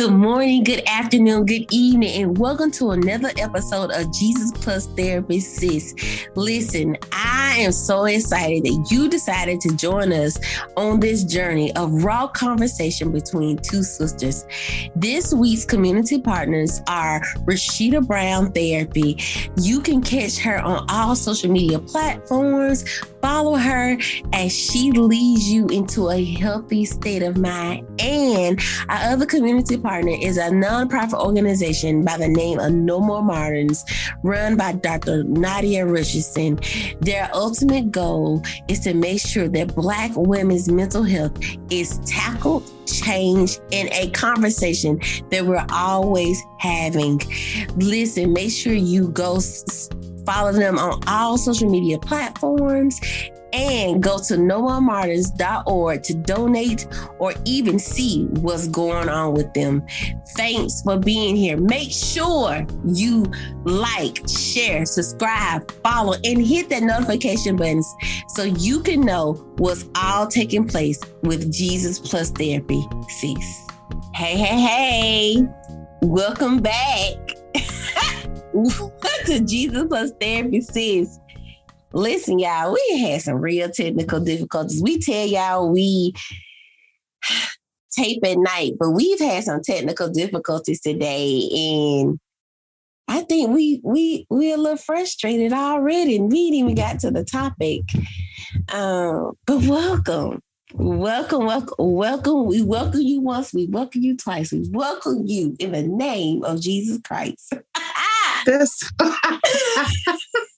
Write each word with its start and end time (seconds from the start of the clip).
Good 0.00 0.12
morning, 0.12 0.64
good 0.64 0.82
afternoon, 0.86 1.44
good 1.44 1.66
evening, 1.70 2.22
and 2.22 2.38
welcome 2.38 2.70
to 2.70 2.92
another 2.92 3.32
episode 3.36 3.90
of 3.90 4.10
Jesus 4.14 4.50
Plus 4.50 4.86
Therapy 4.86 5.40
Sis. 5.40 5.94
Listen, 6.34 6.96
I 7.12 7.39
am 7.56 7.72
so 7.72 8.04
excited 8.04 8.64
that 8.64 8.88
you 8.90 9.08
decided 9.08 9.60
to 9.62 9.76
join 9.76 10.12
us 10.12 10.38
on 10.76 11.00
this 11.00 11.24
journey 11.24 11.74
of 11.76 12.04
raw 12.04 12.26
conversation 12.26 13.12
between 13.12 13.58
two 13.58 13.82
sisters. 13.82 14.46
This 14.96 15.32
week's 15.32 15.64
community 15.64 16.20
partners 16.20 16.80
are 16.88 17.20
Rashida 17.44 18.06
Brown 18.06 18.52
Therapy. 18.52 19.18
You 19.56 19.80
can 19.80 20.02
catch 20.02 20.38
her 20.38 20.58
on 20.60 20.86
all 20.88 21.14
social 21.16 21.50
media 21.50 21.78
platforms. 21.78 22.84
Follow 23.20 23.56
her 23.56 23.98
as 24.32 24.56
she 24.56 24.90
leads 24.92 25.50
you 25.50 25.66
into 25.66 26.10
a 26.10 26.24
healthy 26.24 26.84
state 26.84 27.22
of 27.22 27.36
mind. 27.36 27.86
And 28.00 28.60
our 28.88 29.12
other 29.12 29.26
community 29.26 29.76
partner 29.76 30.16
is 30.20 30.38
a 30.38 30.50
nonprofit 30.50 31.20
organization 31.20 32.04
by 32.04 32.16
the 32.16 32.28
name 32.28 32.58
of 32.58 32.72
No 32.72 32.98
More 32.98 33.22
Martyrs, 33.22 33.84
run 34.22 34.56
by 34.56 34.72
Dr. 34.72 35.24
Nadia 35.24 35.86
Richardson. 35.86 36.58
Their 37.00 37.30
ultimate 37.40 37.90
goal 37.90 38.42
is 38.68 38.80
to 38.80 38.92
make 38.92 39.20
sure 39.20 39.48
that 39.48 39.74
Black 39.74 40.10
women's 40.14 40.70
mental 40.70 41.02
health 41.02 41.32
is 41.70 41.98
tackled, 42.00 42.70
changed, 42.86 43.60
in 43.70 43.88
a 43.92 44.10
conversation 44.10 45.00
that 45.30 45.46
we're 45.46 45.66
always 45.72 46.40
having. 46.58 47.18
Listen, 47.76 48.32
make 48.32 48.50
sure 48.50 48.74
you 48.74 49.08
go 49.08 49.40
follow 50.26 50.52
them 50.52 50.78
on 50.78 51.00
all 51.06 51.38
social 51.38 51.70
media 51.70 51.98
platforms 51.98 53.00
and 53.52 54.02
go 54.02 54.18
to 54.18 54.34
nomoremartyrs.org 54.34 56.02
to 56.02 56.14
donate 56.14 56.86
or 57.18 57.32
even 57.44 57.78
see 57.78 58.26
what's 58.40 58.68
going 58.68 59.08
on 59.08 59.34
with 59.34 59.52
them. 59.54 59.84
Thanks 60.36 60.82
for 60.82 60.98
being 60.98 61.36
here. 61.36 61.56
Make 61.56 61.90
sure 61.90 62.66
you 62.86 63.24
like, 63.64 64.20
share, 64.28 64.86
subscribe, 64.86 65.70
follow, 65.82 66.14
and 66.24 66.44
hit 66.44 66.68
that 66.70 66.82
notification 66.82 67.56
buttons 67.56 67.92
so 68.28 68.44
you 68.44 68.80
can 68.80 69.00
know 69.00 69.32
what's 69.56 69.86
all 69.96 70.26
taking 70.26 70.66
place 70.66 71.00
with 71.22 71.52
Jesus 71.52 71.98
Plus 71.98 72.30
Therapy. 72.30 72.82
Sis. 73.08 73.66
Hey, 74.14 74.36
hey, 74.36 74.60
hey. 74.60 75.48
Welcome 76.02 76.60
back 76.60 77.14
to 79.26 79.40
Jesus 79.40 79.84
Plus 79.88 80.12
Therapy 80.20 80.60
Sis. 80.60 81.18
Listen, 81.92 82.38
y'all, 82.38 82.72
we 82.72 82.98
had 83.00 83.20
some 83.20 83.36
real 83.36 83.68
technical 83.68 84.20
difficulties. 84.20 84.82
We 84.82 84.98
tell 84.98 85.26
y'all 85.26 85.68
we 85.68 86.14
tape 87.90 88.24
at 88.24 88.38
night, 88.38 88.74
but 88.78 88.90
we've 88.90 89.18
had 89.18 89.42
some 89.44 89.60
technical 89.62 90.08
difficulties 90.08 90.80
today. 90.80 91.48
And 91.52 92.20
I 93.08 93.22
think 93.22 93.50
we 93.50 93.80
we 93.82 94.24
we're 94.30 94.54
a 94.54 94.58
little 94.58 94.76
frustrated 94.76 95.52
already, 95.52 96.16
and 96.16 96.30
we 96.30 96.38
even 96.38 96.76
got 96.76 97.00
to 97.00 97.10
the 97.10 97.24
topic. 97.24 97.82
Um, 98.72 99.32
but 99.46 99.62
welcome. 99.64 100.40
Welcome, 100.74 101.46
welcome, 101.46 101.74
welcome. 101.78 102.46
We 102.46 102.62
welcome 102.62 103.00
you 103.00 103.20
once, 103.20 103.52
we 103.52 103.66
welcome 103.66 104.02
you 104.02 104.16
twice. 104.16 104.52
We 104.52 104.68
welcome 104.70 105.26
you 105.26 105.56
in 105.58 105.72
the 105.72 105.82
name 105.82 106.44
of 106.44 106.60
Jesus 106.60 107.00
Christ. 107.04 107.54
this 108.46 108.80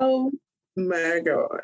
Oh 0.00 0.32
my 0.76 1.20
God. 1.24 1.60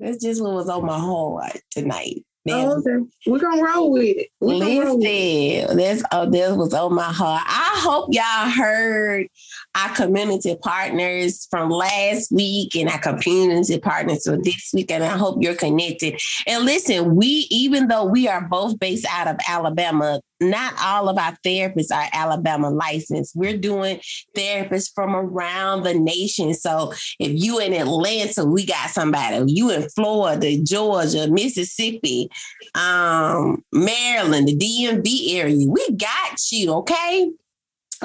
That's 0.00 0.22
just 0.22 0.42
what 0.42 0.54
was 0.54 0.68
on 0.68 0.84
my 0.84 0.98
heart 0.98 1.60
tonight. 1.70 2.24
Oh, 2.50 2.78
okay. 2.78 3.04
We're 3.26 3.40
gonna 3.40 3.62
roll 3.62 3.92
with 3.92 4.16
it. 4.16 4.28
We're 4.40 4.54
Listen, 4.54 5.02
it. 5.02 5.76
that's 5.76 6.02
oh, 6.12 6.30
that 6.30 6.56
was 6.56 6.72
on 6.72 6.94
my 6.94 7.02
heart. 7.02 7.42
I 7.46 7.80
hope 7.82 8.08
y'all 8.12 8.50
heard 8.50 9.26
our 9.74 9.94
community 9.94 10.56
partners 10.62 11.46
from 11.50 11.70
last 11.70 12.32
week 12.32 12.74
and 12.74 12.88
our 12.88 12.98
community 12.98 13.78
partners 13.78 14.24
for 14.24 14.36
this 14.36 14.70
week, 14.74 14.90
and 14.90 15.04
I 15.04 15.16
hope 15.16 15.42
you're 15.42 15.54
connected. 15.54 16.18
And 16.46 16.64
listen, 16.64 17.14
we 17.14 17.46
even 17.50 17.88
though 17.88 18.04
we 18.04 18.28
are 18.28 18.46
both 18.48 18.78
based 18.78 19.06
out 19.10 19.28
of 19.28 19.36
Alabama, 19.48 20.20
not 20.40 20.74
all 20.82 21.08
of 21.08 21.18
our 21.18 21.36
therapists 21.44 21.92
are 21.92 22.08
Alabama 22.12 22.70
licensed. 22.70 23.34
We're 23.34 23.56
doing 23.56 24.00
therapists 24.36 24.90
from 24.94 25.16
around 25.16 25.82
the 25.82 25.94
nation. 25.94 26.54
So 26.54 26.92
if 27.18 27.32
you 27.34 27.58
in 27.58 27.72
Atlanta, 27.72 28.44
we 28.44 28.64
got 28.64 28.90
somebody. 28.90 29.36
If 29.36 29.44
you 29.48 29.70
in 29.70 29.88
Florida, 29.90 30.62
Georgia, 30.62 31.28
Mississippi, 31.28 32.30
um, 32.74 33.64
Maryland, 33.72 34.48
the 34.48 34.56
DMV 34.56 35.34
area, 35.34 35.66
we 35.68 35.86
got 35.96 36.38
you. 36.52 36.72
Okay. 36.74 37.30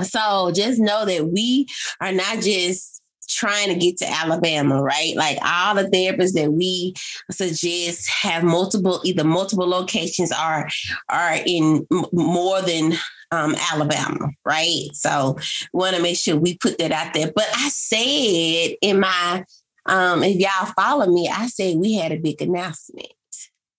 So 0.02 0.52
just 0.54 0.80
know 0.80 1.06
that 1.06 1.28
we 1.28 1.68
are 2.02 2.12
not 2.12 2.42
just 2.42 3.02
trying 3.30 3.70
to 3.70 3.76
get 3.76 3.98
to 3.98 4.10
Alabama, 4.10 4.82
right? 4.82 5.16
Like 5.16 5.38
all 5.44 5.76
the 5.76 5.84
therapists 5.84 6.34
that 6.34 6.52
we 6.52 6.94
suggest 7.32 8.10
have 8.10 8.44
multiple, 8.44 9.02
either 9.04 9.24
multiple 9.24 9.68
locations 9.68 10.32
are 10.32 10.68
are 11.10 11.40
in 11.46 11.88
more 12.12 12.62
than 12.62 12.94
um, 13.32 13.56
Alabama, 13.72 14.30
right? 14.46 14.90
So 14.94 15.38
want 15.74 15.96
to 15.96 16.02
make 16.02 16.18
sure 16.18 16.38
we 16.38 16.58
put 16.58 16.78
that 16.78 16.92
out 16.92 17.14
there. 17.14 17.32
But 17.34 17.48
I 17.56 17.70
said 17.70 18.76
in 18.82 19.00
my, 19.00 19.44
um, 19.86 20.24
if 20.24 20.38
y'all 20.38 20.72
follow 20.76 21.08
me, 21.08 21.30
I 21.30 21.48
said 21.48 21.78
we 21.78 21.94
had 21.94 22.12
a 22.12 22.18
big 22.18 22.42
announcement. 22.42 23.08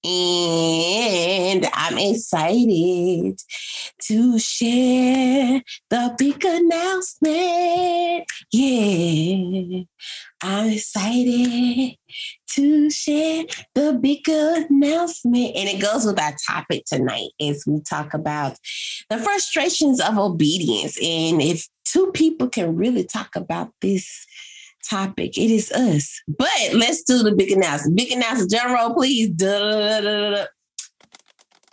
And 0.05 1.67
I'm 1.73 1.97
excited 1.97 3.41
to 4.03 4.39
share 4.39 5.63
the 5.89 6.15
big 6.19 6.45
announcement. 6.45 8.27
Yeah, 8.53 9.81
I'm 10.43 10.71
excited 10.71 11.97
to 12.55 12.91
share 12.91 13.45
the 13.75 13.95
big 13.95 14.29
announcement. 14.29 15.57
And 15.57 15.69
it 15.69 15.81
goes 15.81 16.05
with 16.05 16.21
our 16.21 16.37
topic 16.47 16.85
tonight 16.85 17.31
as 17.41 17.65
we 17.67 17.81
talk 17.81 18.13
about 18.13 18.59
the 19.09 19.19
frustrations 19.19 20.01
of 20.01 20.19
obedience. 20.19 20.99
And 21.03 21.41
if 21.41 21.67
two 21.85 22.11
people 22.13 22.49
can 22.49 22.77
really 22.77 23.05
talk 23.05 23.37
about 23.37 23.71
this 23.81 24.27
topic. 24.89 25.37
It 25.39 25.51
is 25.51 25.71
us. 25.73 26.21
But 26.29 26.49
let's 26.75 27.03
do 27.03 27.23
the 27.23 27.35
big 27.35 27.51
announcement. 27.51 27.97
Big 27.97 28.13
announcement, 28.13 28.51
General, 28.51 28.95
please. 28.95 29.31
Da-da-da-da-da. 29.31 30.47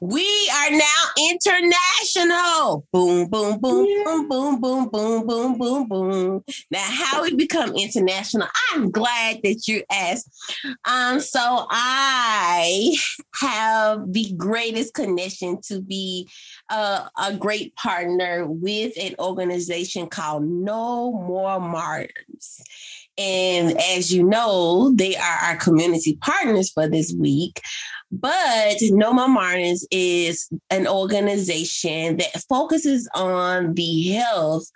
We 0.04 0.52
are 0.56 0.72
now 0.72 1.04
international. 1.30 2.88
Boom, 2.92 3.28
boom, 3.30 3.60
boom, 3.60 3.86
yeah. 3.86 4.04
boom, 4.04 4.28
boom, 4.28 4.60
boom, 4.60 4.90
boom, 4.90 5.28
boom, 5.28 5.58
boom, 5.60 5.88
boom. 5.88 6.44
Now, 6.72 6.84
how 6.84 7.22
we 7.22 7.36
become 7.36 7.76
international? 7.76 8.48
I'm 8.74 8.90
glad 8.90 9.42
that 9.44 9.68
you 9.68 9.84
asked. 9.92 10.28
Um, 10.86 11.20
so 11.20 11.68
I 11.70 12.98
have 13.42 14.12
the 14.12 14.34
greatest 14.36 14.96
connection 14.96 15.62
to 15.66 15.80
be 15.80 16.28
a, 16.72 17.04
a 17.20 17.36
great 17.38 17.76
partner 17.76 18.48
with 18.48 18.94
an 19.00 19.14
organization 19.20 20.08
called 20.08 20.48
No 20.48 21.12
More 21.12 21.60
Martyrs. 21.60 22.64
And 23.22 23.80
as 23.80 24.12
you 24.12 24.24
know, 24.24 24.92
they 24.96 25.16
are 25.16 25.38
our 25.44 25.56
community 25.58 26.18
partners 26.22 26.72
for 26.72 26.88
this 26.88 27.14
week. 27.14 27.62
But 28.12 28.78
No 28.82 29.14
More 29.14 29.30
Martyrs 29.30 29.88
is 29.92 30.50
an 30.70 30.88
organization 30.88 32.18
that 32.18 32.44
focuses 32.50 33.08
on 33.14 33.76
the 33.76 34.10
health 34.10 34.70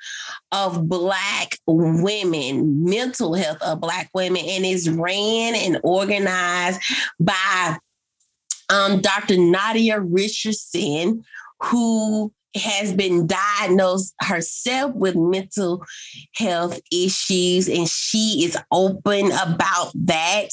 of 0.52 0.88
Black 0.88 1.58
women, 1.66 2.86
mental 2.86 3.34
health 3.34 3.62
of 3.62 3.82
Black 3.82 4.10
women, 4.14 4.44
and 4.48 4.66
is 4.66 4.90
ran 4.90 5.56
and 5.56 5.80
organized 5.84 6.80
by 7.20 7.78
um, 8.70 9.02
Dr. 9.02 9.38
Nadia 9.38 10.00
Richardson, 10.00 11.24
who 11.62 12.32
has 12.56 12.94
been 12.94 13.28
diagnosed 13.28 14.14
herself 14.22 14.94
with 14.96 15.16
mental 15.16 15.84
health 16.36 16.80
issues 16.92 17.68
and 17.68 17.88
she 17.88 18.44
is 18.46 18.58
open 18.72 19.32
about 19.32 19.92
that. 19.96 20.50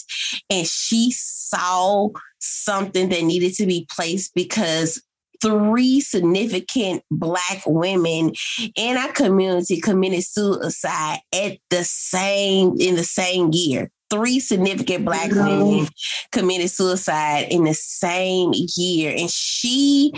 And 0.51 0.67
she 0.67 1.13
saw 1.13 2.09
something 2.39 3.09
that 3.09 3.23
needed 3.23 3.55
to 3.55 3.67
be 3.67 3.87
placed 3.91 4.35
because 4.35 5.03
three 5.41 6.01
significant 6.01 7.03
black 7.11 7.63
women 7.67 8.33
in 8.77 8.97
our 8.97 9.13
community 9.13 9.81
committed 9.81 10.25
suicide 10.25 11.19
at 11.35 11.59
the 11.71 11.83
same 11.83 12.77
in 12.79 12.95
the 12.95 13.05
same 13.05 13.51
year 13.53 13.91
three 14.13 14.39
significant 14.39 15.07
black 15.07 15.31
mm-hmm. 15.31 15.65
women 15.65 15.89
committed 16.33 16.71
suicide 16.71 17.47
in 17.51 17.65
the 17.65 17.73
same 17.73 18.53
year. 18.77 19.15
And 19.17 19.31
she 19.31 20.13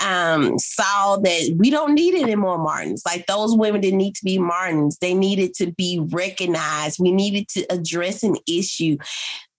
um, 0.00 0.58
saw 0.58 1.16
that 1.16 1.56
we 1.58 1.68
don't 1.70 1.94
need 1.94 2.14
any 2.14 2.36
more 2.36 2.58
Martins. 2.58 3.02
Like 3.04 3.26
those 3.26 3.56
women 3.56 3.80
didn't 3.80 3.98
need 3.98 4.14
to 4.14 4.24
be 4.24 4.38
Martins. 4.38 4.96
They 5.00 5.14
needed 5.14 5.54
to 5.54 5.72
be 5.72 6.00
recognized. 6.10 7.00
We 7.00 7.10
needed 7.10 7.48
to 7.48 7.66
address 7.72 8.22
an 8.22 8.36
issue 8.46 8.96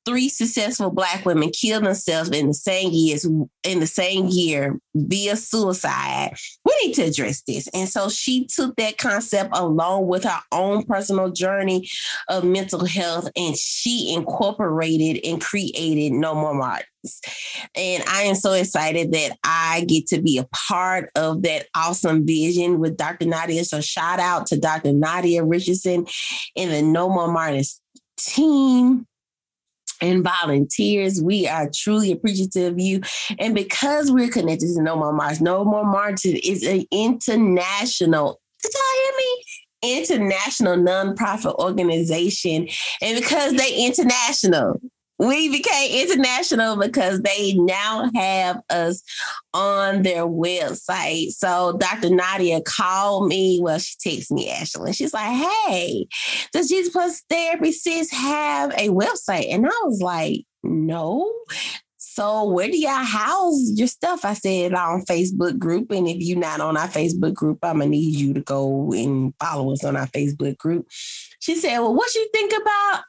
three 0.05 0.29
successful 0.29 0.91
black 0.91 1.25
women 1.25 1.49
killed 1.49 1.85
themselves 1.85 2.29
in 2.29 2.47
the 2.47 2.53
same 2.53 2.91
years 2.91 3.25
in 3.63 3.79
the 3.79 3.87
same 3.87 4.27
year 4.27 4.77
via 4.95 5.35
suicide. 5.35 6.33
We 6.65 6.77
need 6.83 6.93
to 6.95 7.03
address 7.03 7.41
this. 7.43 7.67
And 7.73 7.87
so 7.87 8.09
she 8.09 8.45
took 8.47 8.75
that 8.75 8.97
concept 8.97 9.51
along 9.53 10.07
with 10.07 10.23
her 10.25 10.39
own 10.51 10.83
personal 10.83 11.31
journey 11.31 11.87
of 12.27 12.43
mental 12.43 12.85
health 12.85 13.29
and 13.35 13.57
she 13.57 14.13
incorporated 14.13 15.25
and 15.25 15.41
created 15.41 16.13
no 16.13 16.35
more 16.35 16.53
martyrs. 16.53 16.87
And 17.75 18.03
i 18.07 18.23
am 18.23 18.35
so 18.35 18.53
excited 18.53 19.11
that 19.11 19.37
i 19.43 19.85
get 19.87 20.07
to 20.07 20.21
be 20.21 20.37
a 20.37 20.47
part 20.55 21.09
of 21.15 21.41
that 21.43 21.67
awesome 21.75 22.25
vision 22.25 22.79
with 22.79 22.97
dr 22.97 23.25
nadia. 23.25 23.65
So 23.65 23.81
shout 23.81 24.19
out 24.19 24.47
to 24.47 24.59
dr 24.59 24.91
nadia 24.93 25.43
richardson 25.43 26.07
and 26.55 26.71
the 26.71 26.81
no 26.81 27.09
more 27.09 27.31
martyrs 27.31 27.81
team 28.17 29.05
and 30.03 30.23
volunteers. 30.23 31.21
We 31.21 31.47
are 31.47 31.69
truly 31.73 32.11
appreciative 32.11 32.73
of 32.73 32.79
you. 32.79 33.01
And 33.39 33.55
because 33.55 34.11
we're 34.11 34.29
connected 34.29 34.67
to 34.75 34.81
No 34.81 34.95
More 34.97 35.13
Martyrs, 35.13 35.41
No 35.41 35.63
More 35.63 35.85
Martyrs 35.85 36.39
is 36.43 36.63
an 36.63 36.85
international, 36.91 38.41
did 38.61 38.71
y'all 38.73 39.03
hear 39.03 39.13
me? 39.17 39.43
International 40.01 40.77
nonprofit 40.77 41.55
organization. 41.55 42.67
And 43.01 43.19
because 43.19 43.53
they 43.53 43.85
international, 43.85 44.79
we 45.19 45.49
became 45.49 46.07
international 46.07 46.77
because 46.77 47.21
they 47.21 47.53
now 47.53 48.09
have 48.15 48.61
us 48.69 49.03
on 49.53 50.01
their 50.01 50.25
website. 50.25 51.29
So 51.29 51.77
Dr. 51.77 52.09
Nadia 52.09 52.61
called 52.61 53.27
me. 53.27 53.59
Well, 53.61 53.79
she 53.79 53.95
texted 53.97 54.31
me 54.31 54.49
actually. 54.49 54.93
She's 54.93 55.13
like, 55.13 55.31
hey, 55.31 56.07
does 56.51 56.69
Jesus 56.69 56.91
Plus 56.91 57.21
Therapy 57.29 57.71
Sis 57.71 58.11
have 58.11 58.71
a 58.71 58.89
website? 58.89 59.53
And 59.53 59.65
I 59.65 59.81
was 59.83 60.01
like, 60.01 60.45
no. 60.63 61.31
So 61.97 62.45
where 62.45 62.67
do 62.67 62.77
y'all 62.77 63.03
house 63.03 63.71
your 63.73 63.87
stuff? 63.87 64.23
I 64.23 64.33
said 64.33 64.73
on 64.73 65.01
Facebook 65.05 65.57
group. 65.57 65.89
And 65.91 66.07
if 66.07 66.17
you're 66.19 66.37
not 66.37 66.61
on 66.61 66.77
our 66.77 66.87
Facebook 66.87 67.33
group, 67.33 67.59
I'm 67.63 67.79
gonna 67.79 67.89
need 67.89 68.15
you 68.15 68.33
to 68.35 68.41
go 68.41 68.91
and 68.93 69.33
follow 69.39 69.73
us 69.73 69.83
on 69.83 69.95
our 69.95 70.07
Facebook 70.07 70.57
group. 70.57 70.87
She 71.39 71.55
said, 71.55 71.79
Well, 71.79 71.95
what 71.95 72.13
you 72.13 72.29
think 72.31 72.53
about 72.53 73.03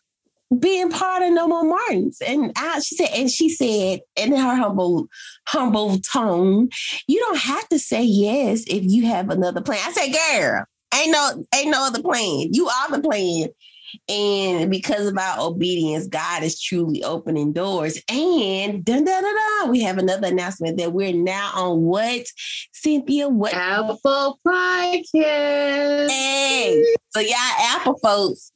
being 0.61 0.91
part 0.91 1.23
of 1.23 1.33
No 1.33 1.49
More 1.49 1.65
Martyrs. 1.65 2.19
And 2.27 2.53
I, 2.57 2.81
she 2.81 2.97
said, 2.97 3.11
and 3.15 3.31
she 3.31 3.49
said 3.49 4.01
in 4.17 4.35
her 4.37 4.55
humble, 4.57 5.09
humble 5.47 5.99
tone, 5.99 6.69
you 7.07 7.21
don't 7.21 7.39
have 7.39 7.69
to 7.69 7.79
say 7.79 8.03
yes 8.03 8.65
if 8.67 8.85
you 8.85 9.07
have 9.07 9.31
another 9.31 9.61
plan. 9.61 9.81
I 9.83 9.93
said, 9.93 10.13
girl, 10.13 10.65
ain't 10.95 11.13
no, 11.13 11.45
ain't 11.55 11.71
no 11.71 11.87
other 11.87 12.03
plan. 12.03 12.49
You 12.53 12.69
are 12.69 12.91
the 12.91 13.01
plan. 13.01 13.49
And 14.09 14.71
because 14.71 15.07
of 15.07 15.17
our 15.17 15.47
obedience, 15.47 16.09
God 16.09 16.43
is 16.43 16.61
truly 16.61 17.05
opening 17.05 17.53
doors. 17.53 18.01
And 18.09 18.85
dun, 18.85 19.05
dun, 19.05 19.23
dun, 19.23 19.35
dun, 19.35 19.71
we 19.71 19.83
have 19.83 19.99
another 19.99 20.29
announcement 20.29 20.79
that 20.79 20.93
we're 20.93 21.13
now 21.13 21.53
on 21.55 21.83
what, 21.83 22.27
Cynthia? 22.73 23.29
What 23.29 23.55
Apple 23.55 24.41
Podcast. 24.47 26.11
Hey, 26.11 26.85
so 27.11 27.21
y'all 27.21 27.37
Apple 27.61 27.99
folks, 28.03 28.51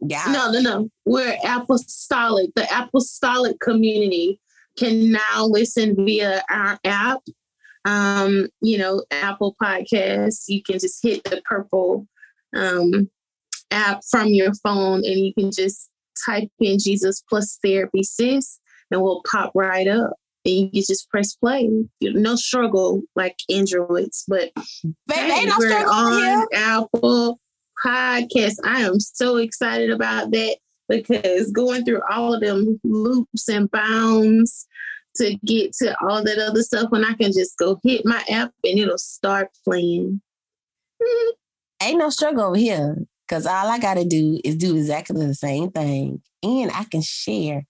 yeah. 0.00 0.24
No, 0.28 0.50
no, 0.50 0.60
no. 0.60 0.88
We're 1.04 1.36
apostolic. 1.46 2.50
The 2.54 2.66
apostolic 2.76 3.60
community 3.60 4.40
can 4.76 5.12
now 5.12 5.46
listen 5.46 5.96
via 5.96 6.42
our 6.50 6.78
app. 6.84 7.20
Um, 7.84 8.48
you 8.60 8.78
know, 8.78 9.04
Apple 9.10 9.56
Podcasts. 9.62 10.44
You 10.48 10.62
can 10.62 10.78
just 10.78 11.02
hit 11.02 11.24
the 11.24 11.42
purple 11.44 12.06
um, 12.54 13.10
app 13.70 14.00
from 14.10 14.28
your 14.28 14.54
phone 14.54 15.04
and 15.04 15.18
you 15.18 15.32
can 15.34 15.50
just 15.50 15.90
type 16.26 16.50
in 16.60 16.78
Jesus 16.78 17.22
plus 17.28 17.58
therapy 17.64 18.02
sis 18.02 18.58
and 18.90 19.02
we'll 19.02 19.22
pop 19.30 19.52
right 19.54 19.86
up. 19.86 20.14
And 20.44 20.54
you 20.54 20.70
can 20.70 20.82
just 20.86 21.10
press 21.10 21.34
play. 21.34 21.68
No 22.00 22.36
struggle 22.36 23.02
like 23.14 23.36
Androids, 23.50 24.24
but 24.26 24.50
Baby, 25.06 25.32
hey, 25.32 25.44
no 25.44 25.54
we're 25.58 25.86
on 25.86 26.46
Apple 26.54 27.40
podcast. 27.84 28.56
I 28.64 28.82
am 28.82 29.00
so 29.00 29.36
excited 29.36 29.90
about 29.90 30.30
that 30.32 30.56
because 30.88 31.52
going 31.52 31.84
through 31.84 32.00
all 32.10 32.34
of 32.34 32.40
them 32.40 32.80
loops 32.84 33.48
and 33.48 33.70
bounds 33.70 34.66
to 35.16 35.36
get 35.44 35.72
to 35.74 35.96
all 36.02 36.22
that 36.24 36.38
other 36.38 36.62
stuff 36.62 36.90
when 36.90 37.04
I 37.04 37.12
can 37.14 37.32
just 37.32 37.56
go 37.58 37.78
hit 37.82 38.04
my 38.04 38.22
app 38.30 38.52
and 38.64 38.78
it'll 38.78 38.98
start 38.98 39.48
playing. 39.64 40.20
Ain't 41.82 41.98
no 41.98 42.10
struggle 42.10 42.44
over 42.44 42.56
here 42.56 42.96
because 43.26 43.46
all 43.46 43.68
I 43.68 43.78
got 43.78 43.94
to 43.94 44.04
do 44.04 44.40
is 44.44 44.56
do 44.56 44.76
exactly 44.76 45.24
the 45.24 45.34
same 45.34 45.70
thing 45.70 46.22
and 46.42 46.70
I 46.72 46.84
can 46.84 47.02
share 47.02 47.66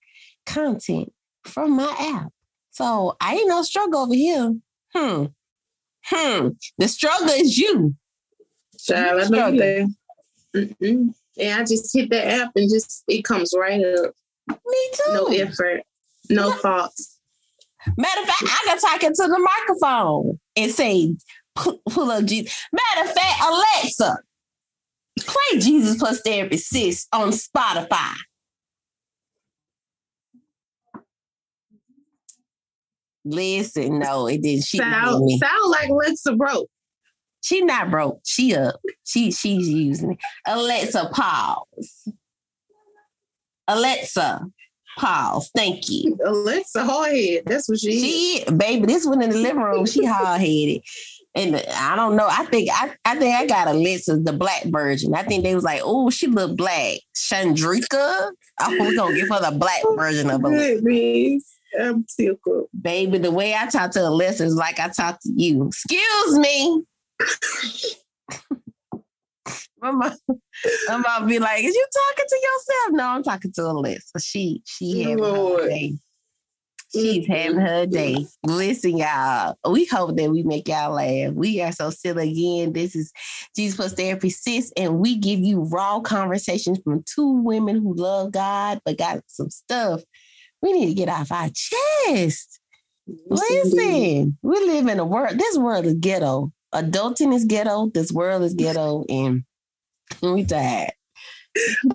content 0.46 1.12
from 1.44 1.72
my 1.76 1.94
app. 2.16 2.32
So 2.70 3.16
I 3.20 3.34
ain't 3.34 3.48
no 3.48 3.62
struggle 3.62 4.00
over 4.00 4.14
here. 4.14 4.54
Hmm. 4.94 5.24
Hmm. 6.04 6.48
The 6.78 6.88
struggle 6.88 7.28
is 7.28 7.58
you. 7.58 7.94
Child, 8.80 9.20
I 9.20 9.28
know 9.28 9.88
Mm-mm. 10.58 11.14
And 11.38 11.60
I 11.60 11.64
just 11.64 11.96
hit 11.96 12.10
the 12.10 12.24
app 12.24 12.50
and 12.56 12.68
just 12.70 13.04
it 13.06 13.22
comes 13.22 13.52
right 13.56 13.84
up. 13.84 14.12
Me 14.48 14.90
too. 14.94 15.12
No 15.12 15.26
effort, 15.26 15.82
no 16.30 16.52
thoughts. 16.52 17.18
Matter 17.96 18.20
of 18.22 18.26
fact, 18.26 18.42
I 18.42 18.64
can 18.66 18.78
talk 18.78 19.02
into 19.04 19.22
the 19.22 19.38
microphone 19.38 20.40
and 20.56 20.72
say, 20.72 21.14
pull 21.54 22.10
up 22.10 22.24
Jesus. 22.24 22.54
Matter 22.72 23.08
of 23.08 23.14
fact, 23.14 23.42
Alexa, 23.46 24.18
play 25.20 25.60
Jesus 25.60 25.96
plus 25.96 26.20
therapy 26.22 26.56
sis 26.56 27.06
on 27.12 27.30
Spotify. 27.30 28.14
Listen, 33.24 33.98
no, 33.98 34.26
it 34.26 34.42
didn't. 34.42 34.64
She 34.64 34.78
sound, 34.78 35.30
sound 35.38 35.70
like 35.70 35.90
Alexa 35.90 36.34
broke. 36.34 36.68
She 37.48 37.62
not 37.62 37.90
broke. 37.90 38.20
She 38.26 38.54
up. 38.54 38.78
She 39.04 39.30
she's 39.30 39.70
using 39.70 40.12
it. 40.12 40.18
Alexa, 40.46 41.08
pause. 41.14 42.08
Alexa, 43.66 44.42
pause. 44.98 45.50
Thank 45.56 45.88
you. 45.88 46.18
Alexa 46.26 46.84
hard 46.84 47.14
That's 47.46 47.66
what 47.66 47.80
she. 47.80 47.92
She 47.92 48.42
is. 48.42 48.52
baby. 48.52 48.84
This 48.84 49.06
one 49.06 49.22
in 49.22 49.30
the 49.30 49.38
living 49.38 49.62
room. 49.62 49.86
She 49.86 50.04
hard 50.06 50.42
headed. 50.42 50.82
And 51.34 51.56
I 51.56 51.96
don't 51.96 52.16
know. 52.16 52.28
I 52.30 52.44
think 52.44 52.68
I, 52.70 52.94
I 53.06 53.16
think 53.16 53.34
I 53.34 53.46
got 53.46 53.68
Alexa, 53.68 54.18
the 54.18 54.34
black 54.34 54.64
version. 54.64 55.14
I 55.14 55.22
think 55.22 55.42
they 55.42 55.54
was 55.54 55.64
like, 55.64 55.80
oh, 55.82 56.10
she 56.10 56.26
look 56.26 56.54
black. 56.54 56.98
Chandrika. 57.16 58.30
Oh, 58.60 58.76
we're 58.78 58.94
gonna 58.94 59.16
give 59.16 59.30
her 59.30 59.40
the 59.40 59.56
black 59.56 59.80
version 59.96 60.28
of 60.28 60.44
Alexa. 60.44 61.40
I'm 61.80 62.04
tickled. 62.14 62.68
Baby, 62.78 63.16
the 63.16 63.30
way 63.30 63.54
I 63.54 63.68
talk 63.68 63.92
to 63.92 64.06
Alexa 64.06 64.44
is 64.44 64.54
like 64.54 64.78
I 64.78 64.88
talk 64.88 65.18
to 65.22 65.32
you. 65.34 65.68
Excuse 65.68 66.38
me. 66.38 66.84
my 69.80 69.90
mom, 69.90 70.16
my 70.88 70.96
mom 70.96 71.26
be 71.26 71.38
like, 71.38 71.64
"Is 71.64 71.74
you 71.74 71.86
talking 71.92 72.24
to 72.28 72.36
yourself?" 72.36 72.92
No, 72.92 73.04
I'm 73.04 73.22
talking 73.22 73.52
to 73.52 73.62
Alexa. 73.62 74.20
She 74.20 74.62
she 74.64 75.02
having 75.02 75.24
her 75.24 75.68
day. 75.68 75.94
She's 76.92 77.24
mm-hmm. 77.24 77.32
having 77.32 77.60
her 77.60 77.86
day. 77.86 78.26
Listen, 78.44 78.96
y'all. 78.96 79.56
We 79.68 79.84
hope 79.84 80.16
that 80.16 80.30
we 80.30 80.42
make 80.42 80.68
y'all 80.68 80.94
laugh. 80.94 81.34
We 81.34 81.60
are 81.60 81.72
so 81.72 81.90
silly 81.90 82.30
again. 82.30 82.72
This 82.72 82.96
is 82.96 83.12
Jesus 83.54 83.76
Plus 83.76 83.92
Therapy 83.92 84.30
Sis, 84.30 84.72
and 84.76 84.98
we 84.98 85.16
give 85.16 85.40
you 85.40 85.64
raw 85.64 86.00
conversations 86.00 86.80
from 86.82 87.02
two 87.02 87.42
women 87.42 87.76
who 87.76 87.94
love 87.94 88.32
God 88.32 88.80
but 88.84 88.96
got 88.96 89.20
some 89.26 89.50
stuff 89.50 90.02
we 90.62 90.72
need 90.72 90.88
to 90.88 90.94
get 90.94 91.08
off 91.08 91.32
our 91.32 91.50
chest. 91.54 92.60
Listen, 93.26 94.36
we 94.42 94.60
live 94.60 94.86
in 94.86 94.98
a 94.98 95.04
world. 95.04 95.38
This 95.38 95.56
world 95.56 95.86
is 95.86 95.94
ghetto 95.94 96.52
adulting 96.74 97.34
is 97.34 97.44
ghetto. 97.44 97.90
This 97.92 98.12
world 98.12 98.42
is 98.42 98.54
ghetto, 98.54 99.04
and 99.08 99.44
we 100.22 100.44
tired. 100.44 100.92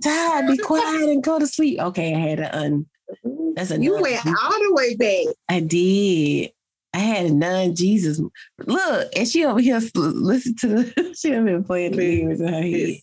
Tired. 0.03 0.48
Be 0.48 0.58
quiet 0.58 1.10
and 1.10 1.24
go 1.24 1.39
to 1.39 1.48
sleep. 1.48 1.80
Okay, 1.80 2.13
I 2.13 2.20
had 2.20 2.38
to 2.39 2.58
un. 2.58 2.86
That's 3.56 3.72
a 3.72 3.82
you 3.82 3.94
went 3.94 4.25
all 4.25 4.51
the 4.51 4.74
way 4.74 4.96
back. 4.96 5.36
I 5.50 5.60
did. 5.60 6.51
I 6.94 7.00
had 7.00 7.25
a 7.25 7.34
non 7.34 7.75
Jesus. 7.75 8.22
Look, 8.60 9.12
and 9.15 9.27
she 9.27 9.46
over 9.46 9.60
here 9.60 9.82
listen 9.96 10.56
to 10.58 10.68
the. 10.68 11.15
she 11.18 11.32
have 11.32 11.46
been 11.46 11.63
playing 11.63 11.94
the 11.94 11.98
games 11.98 12.39
in 12.39 12.53
her 12.53 12.62
head. 12.62 12.98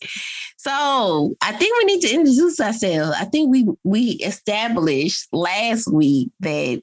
So 0.56 1.34
I 1.40 1.52
think 1.52 1.76
we 1.78 1.84
need 1.84 2.00
to 2.02 2.14
introduce 2.14 2.60
ourselves. 2.60 3.16
I 3.18 3.24
think 3.24 3.50
we 3.50 3.66
we 3.82 4.10
established 4.22 5.28
last 5.32 5.90
week 5.92 6.30
that 6.40 6.82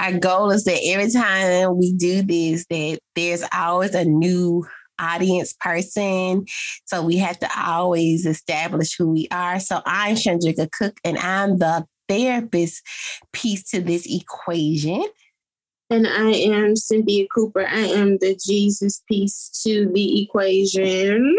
our 0.00 0.18
goal 0.18 0.50
is 0.50 0.64
that 0.64 0.80
every 0.86 1.10
time 1.10 1.76
we 1.76 1.92
do 1.92 2.22
this, 2.22 2.64
that 2.70 2.98
there's 3.14 3.44
always 3.52 3.94
a 3.94 4.04
new 4.04 4.66
audience 4.98 5.54
person. 5.60 6.46
So 6.86 7.02
we 7.02 7.18
have 7.18 7.38
to 7.40 7.48
always 7.56 8.24
establish 8.24 8.96
who 8.96 9.08
we 9.08 9.28
are. 9.30 9.60
So 9.60 9.82
I'm 9.84 10.16
Chandrika 10.16 10.70
Cook 10.72 10.98
and 11.04 11.18
I'm 11.18 11.58
the 11.58 11.86
therapist 12.08 12.82
piece 13.32 13.68
to 13.70 13.80
this 13.80 14.06
equation. 14.06 15.04
And 15.90 16.06
I 16.06 16.30
am 16.30 16.76
Cynthia 16.76 17.26
Cooper. 17.34 17.66
I 17.66 17.80
am 17.80 18.18
the 18.18 18.38
Jesus 18.46 19.02
piece 19.08 19.50
to 19.64 19.90
the 19.92 20.22
equation. 20.22 21.36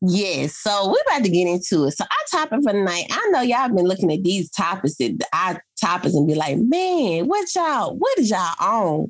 Yes, 0.00 0.56
so 0.56 0.88
we're 0.88 1.16
about 1.16 1.24
to 1.24 1.30
get 1.30 1.46
into 1.46 1.84
it. 1.84 1.92
So 1.92 2.04
our 2.04 2.40
topic 2.40 2.60
for 2.64 2.72
tonight, 2.72 3.04
I 3.10 3.28
know 3.30 3.40
y'all 3.40 3.58
have 3.58 3.76
been 3.76 3.86
looking 3.86 4.12
at 4.12 4.24
these 4.24 4.50
topics 4.50 4.96
that 4.96 5.16
our 5.32 5.62
topics 5.82 6.14
and 6.14 6.26
be 6.26 6.34
like, 6.34 6.56
man, 6.58 7.26
what 7.26 7.54
y'all, 7.54 7.96
what 7.96 8.18
is 8.18 8.30
y'all 8.30 8.54
on? 8.60 9.08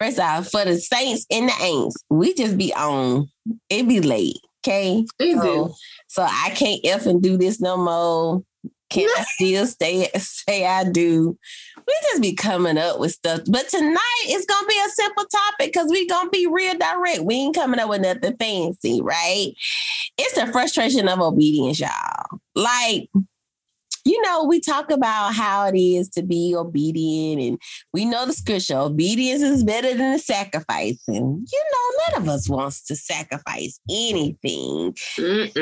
First 0.00 0.18
off, 0.18 0.50
for 0.50 0.64
the 0.64 0.78
saints 0.78 1.26
and 1.30 1.48
the 1.48 1.52
ain'ts, 1.52 1.94
we 2.10 2.34
just 2.34 2.56
be 2.56 2.72
on. 2.74 3.28
It 3.68 3.88
be 3.88 4.00
late, 4.00 4.38
okay? 4.64 5.04
So, 5.18 5.74
so 6.06 6.22
I 6.22 6.50
can't 6.50 6.80
F 6.84 7.06
and 7.06 7.22
do 7.22 7.36
this 7.36 7.60
no 7.60 7.76
more. 7.76 8.42
Can 8.92 9.08
I 9.18 9.24
still 9.34 9.66
stay 9.66 10.08
say 10.16 10.64
I 10.66 10.84
do? 10.84 11.36
We 11.86 11.94
just 12.10 12.22
be 12.22 12.34
coming 12.34 12.78
up 12.78 13.00
with 13.00 13.12
stuff. 13.12 13.40
But 13.48 13.68
tonight 13.68 14.24
it's 14.26 14.46
gonna 14.46 14.66
be 14.66 14.78
a 14.78 14.90
simple 14.90 15.24
topic 15.24 15.72
because 15.72 15.90
we 15.90 16.06
gonna 16.06 16.30
be 16.30 16.46
real 16.46 16.74
direct. 16.78 17.22
We 17.22 17.34
ain't 17.36 17.56
coming 17.56 17.80
up 17.80 17.88
with 17.88 18.02
nothing 18.02 18.36
fancy, 18.36 19.00
right? 19.02 19.52
It's 20.18 20.34
the 20.34 20.46
frustration 20.52 21.08
of 21.08 21.20
obedience, 21.20 21.80
y'all. 21.80 22.38
Like 22.54 23.08
you 24.04 24.20
know, 24.22 24.44
we 24.44 24.60
talk 24.60 24.90
about 24.90 25.34
how 25.34 25.66
it 25.66 25.78
is 25.78 26.08
to 26.10 26.22
be 26.22 26.54
obedient, 26.56 27.40
and 27.42 27.58
we 27.92 28.04
know 28.04 28.26
the 28.26 28.32
scripture 28.32 28.78
obedience 28.78 29.42
is 29.42 29.64
better 29.64 29.94
than 29.94 30.12
the 30.12 30.18
sacrifice. 30.18 31.00
And, 31.06 31.16
you 31.16 31.64
know, 31.72 32.12
none 32.12 32.22
of 32.22 32.28
us 32.28 32.48
wants 32.48 32.84
to 32.86 32.96
sacrifice 32.96 33.78
anything. 33.90 34.94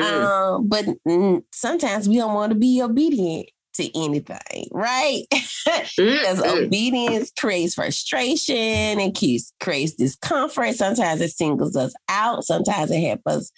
Um, 0.01 0.67
but 0.67 0.85
mm, 1.07 1.43
sometimes 1.51 2.09
we 2.09 2.17
don't 2.17 2.33
want 2.33 2.51
to 2.51 2.57
be 2.57 2.81
obedient 2.81 3.49
to 3.75 3.97
anything, 3.97 4.67
right? 4.71 5.23
because 5.97 6.41
obedience 6.41 7.31
creates 7.37 7.75
frustration 7.75 8.55
and 8.55 9.15
creates 9.15 9.93
discomfort. 9.93 10.75
Sometimes 10.75 11.21
it 11.21 11.31
singles 11.31 11.75
us 11.75 11.93
out. 12.09 12.43
Sometimes 12.43 12.91
it 12.91 12.99
helps 12.99 13.23
us 13.27 13.51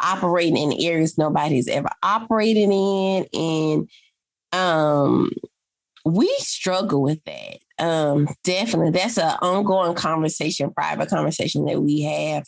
operate 0.00 0.54
in 0.54 0.72
areas 0.80 1.18
nobody's 1.18 1.68
ever 1.68 1.90
operated 2.02 2.70
in. 2.70 3.26
And 3.34 3.90
um 4.52 5.30
we 6.04 6.32
struggle 6.38 7.02
with 7.02 7.20
that 7.24 7.58
um 7.78 8.28
definitely 8.44 8.90
that's 8.90 9.18
an 9.18 9.36
ongoing 9.42 9.94
conversation 9.94 10.72
private 10.72 11.08
conversation 11.08 11.64
that 11.64 11.82
we 11.82 12.02
have 12.02 12.44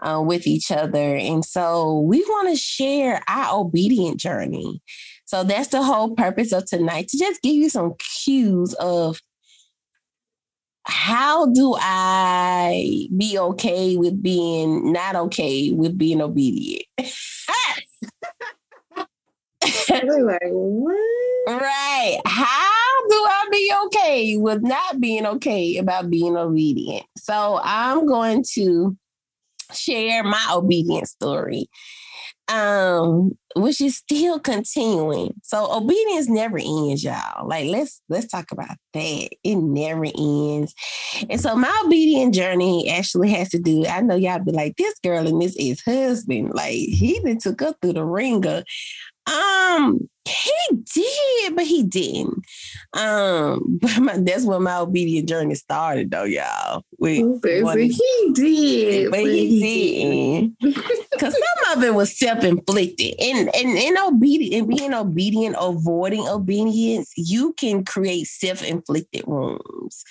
uh, 0.00 0.20
with 0.20 0.48
each 0.48 0.72
other 0.72 1.14
and 1.16 1.44
so 1.44 2.00
we 2.00 2.20
want 2.22 2.48
to 2.48 2.56
share 2.56 3.22
our 3.28 3.60
obedient 3.60 4.18
journey 4.18 4.82
so 5.24 5.44
that's 5.44 5.68
the 5.68 5.82
whole 5.82 6.14
purpose 6.14 6.52
of 6.52 6.66
tonight 6.66 7.08
to 7.08 7.18
just 7.18 7.40
give 7.42 7.54
you 7.54 7.70
some 7.70 7.94
cues 8.24 8.74
of 8.74 9.18
how 10.84 11.46
do 11.46 11.74
I 11.78 13.08
be 13.16 13.38
okay 13.38 13.96
with 13.96 14.22
being 14.22 14.92
not 14.92 15.14
okay 15.14 15.70
with 15.70 15.96
being 15.96 16.20
obedient? 16.20 16.84
like, 20.00 20.42
right. 21.60 22.20
How 22.24 23.08
do 23.08 23.14
I 23.14 23.48
be 23.50 23.72
okay 23.86 24.36
with 24.36 24.62
not 24.62 25.00
being 25.00 25.26
okay 25.26 25.76
about 25.76 26.10
being 26.10 26.36
obedient? 26.36 27.04
So 27.16 27.60
I'm 27.62 28.06
going 28.06 28.44
to 28.54 28.96
share 29.72 30.24
my 30.24 30.46
obedience 30.52 31.10
story. 31.10 31.68
Um, 32.48 33.32
which 33.54 33.80
is 33.80 33.96
still 33.96 34.38
continuing. 34.38 35.32
So 35.42 35.72
obedience 35.74 36.28
never 36.28 36.58
ends, 36.58 37.04
y'all. 37.04 37.46
Like 37.46 37.66
let's 37.66 38.00
let's 38.08 38.26
talk 38.26 38.50
about 38.52 38.76
that. 38.94 39.28
It 39.44 39.56
never 39.56 40.04
ends. 40.04 40.74
And 41.30 41.40
so 41.40 41.54
my 41.56 41.82
obedient 41.84 42.34
journey 42.34 42.90
actually 42.90 43.30
has 43.30 43.48
to 43.50 43.58
do. 43.58 43.86
I 43.86 44.00
know 44.00 44.16
y'all 44.16 44.44
be 44.44 44.52
like, 44.52 44.76
this 44.76 44.98
girl 45.02 45.26
and 45.26 45.40
this 45.40 45.56
is 45.56 45.82
husband. 45.82 46.52
Like 46.54 46.72
he 46.72 47.20
been 47.22 47.38
took 47.38 47.62
up 47.62 47.76
through 47.80 47.94
the 47.94 48.04
ringer. 48.04 48.64
Um, 49.26 50.08
he 50.24 50.52
did, 50.94 51.56
but 51.56 51.64
he 51.64 51.82
didn't. 51.82 52.44
Um, 52.92 53.78
but 53.82 53.98
my, 53.98 54.18
that's 54.18 54.44
when 54.44 54.62
my 54.62 54.78
obedient 54.78 55.28
journey 55.28 55.54
started, 55.54 56.10
though, 56.10 56.24
y'all. 56.24 56.84
We, 56.98 57.24
oh, 57.24 57.40
he 57.42 58.32
did, 58.32 59.10
but, 59.10 59.18
but 59.18 59.26
he, 59.26 59.60
he 59.60 60.52
didn't. 60.60 60.76
Because 61.12 61.34
some 61.34 61.78
of 61.78 61.84
it 61.84 61.94
was 61.94 62.18
self-inflicted, 62.18 63.14
and 63.20 63.54
and 63.54 63.78
in 63.78 63.96
obedient, 63.98 64.54
and 64.54 64.76
being 64.76 64.94
obedient, 64.94 65.54
avoiding 65.56 66.26
obedience, 66.26 67.12
you 67.16 67.52
can 67.52 67.84
create 67.84 68.26
self-inflicted 68.26 69.24
wounds. 69.26 70.04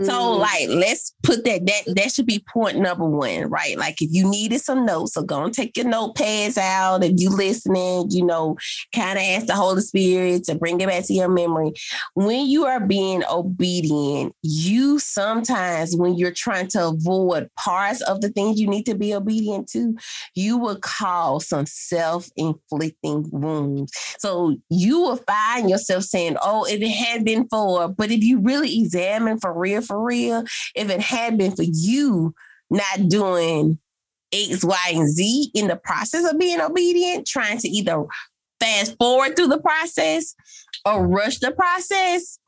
So 0.00 0.12
mm-hmm. 0.12 0.40
like 0.40 0.68
let's 0.68 1.14
put 1.22 1.44
that 1.44 1.66
that 1.66 1.94
that 1.94 2.12
should 2.12 2.26
be 2.26 2.44
point 2.52 2.78
number 2.78 3.04
one, 3.04 3.44
right? 3.50 3.76
Like 3.76 4.00
if 4.00 4.08
you 4.10 4.28
needed 4.28 4.60
some 4.60 4.86
notes, 4.86 5.14
so 5.14 5.22
go 5.22 5.42
and 5.44 5.52
take 5.52 5.76
your 5.76 5.86
notepads 5.86 6.56
out. 6.56 7.04
If 7.04 7.12
you 7.16 7.30
listening, 7.30 8.06
you 8.10 8.24
know, 8.24 8.56
kind 8.94 9.18
of 9.18 9.24
ask 9.24 9.46
the 9.46 9.54
Holy 9.54 9.82
Spirit 9.82 10.44
to 10.44 10.54
bring 10.54 10.80
it 10.80 10.88
back 10.88 11.06
to 11.06 11.14
your 11.14 11.28
memory. 11.28 11.72
When 12.14 12.46
you 12.46 12.64
are 12.66 12.80
being 12.80 13.22
obedient, 13.30 14.34
you 14.42 14.98
sometimes 14.98 15.96
when 15.96 16.16
you're 16.16 16.32
trying 16.32 16.68
to 16.68 16.88
avoid 16.88 17.50
parts 17.58 18.00
of 18.02 18.20
the 18.20 18.30
things 18.30 18.58
you 18.58 18.68
need 18.68 18.86
to 18.86 18.94
be 18.94 19.14
obedient 19.14 19.68
to, 19.70 19.94
you 20.34 20.56
will 20.56 20.78
cause 20.80 21.48
some 21.48 21.66
self-inflicting 21.66 23.28
wounds. 23.30 23.92
So 24.18 24.56
you 24.70 25.00
will 25.00 25.16
find 25.16 25.68
yourself 25.68 26.04
saying, 26.04 26.36
"Oh, 26.42 26.64
if 26.64 26.80
it 26.80 26.88
had 26.88 27.24
been 27.24 27.46
for," 27.48 27.88
but 27.88 28.10
if 28.10 28.22
you 28.22 28.38
really 28.40 28.80
examine 28.80 29.38
for 29.38 29.52
real 29.52 29.81
for 29.82 30.02
real, 30.02 30.44
if 30.74 30.90
it 30.90 31.00
had 31.00 31.38
been 31.38 31.54
for 31.54 31.64
you 31.64 32.34
not 32.70 33.08
doing 33.08 33.78
X, 34.32 34.64
Y, 34.64 34.92
and 34.94 35.08
Z 35.08 35.50
in 35.54 35.68
the 35.68 35.76
process 35.76 36.30
of 36.30 36.38
being 36.38 36.60
obedient, 36.60 37.26
trying 37.26 37.58
to 37.58 37.68
either 37.68 38.04
fast 38.60 38.96
forward 38.98 39.36
through 39.36 39.48
the 39.48 39.60
process 39.60 40.34
or 40.84 41.06
rush 41.06 41.38
the 41.38 41.52
process, 41.52 42.38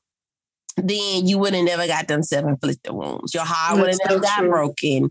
then 0.77 1.27
you 1.27 1.39
would 1.39 1.55
have 1.55 1.65
never 1.65 1.87
got 1.87 2.09
them 2.09 2.23
self 2.23 2.47
inflicted 2.47 2.93
wounds. 2.93 3.35
Your 3.35 3.45
heart 3.45 3.79
would 3.79 3.91
have 3.91 3.99
never 4.07 4.21
so 4.21 4.21
got 4.21 4.39
true. 4.39 4.49
broken. 4.49 5.11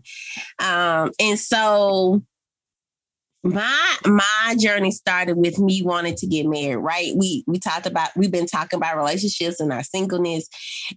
Um, 0.58 1.10
and 1.18 1.38
so 1.38 2.22
my 3.44 3.96
my 4.06 4.56
journey 4.58 4.90
started 4.90 5.36
with 5.36 5.58
me 5.58 5.82
wanting 5.82 6.14
to 6.16 6.26
get 6.26 6.46
married 6.46 6.76
right? 6.76 7.12
We 7.16 7.44
we 7.46 7.58
talked 7.58 7.86
about 7.86 8.08
we've 8.16 8.32
been 8.32 8.46
talking 8.46 8.78
about 8.78 8.96
relationships 8.96 9.60
and 9.60 9.72
our 9.72 9.82
singleness. 9.82 10.48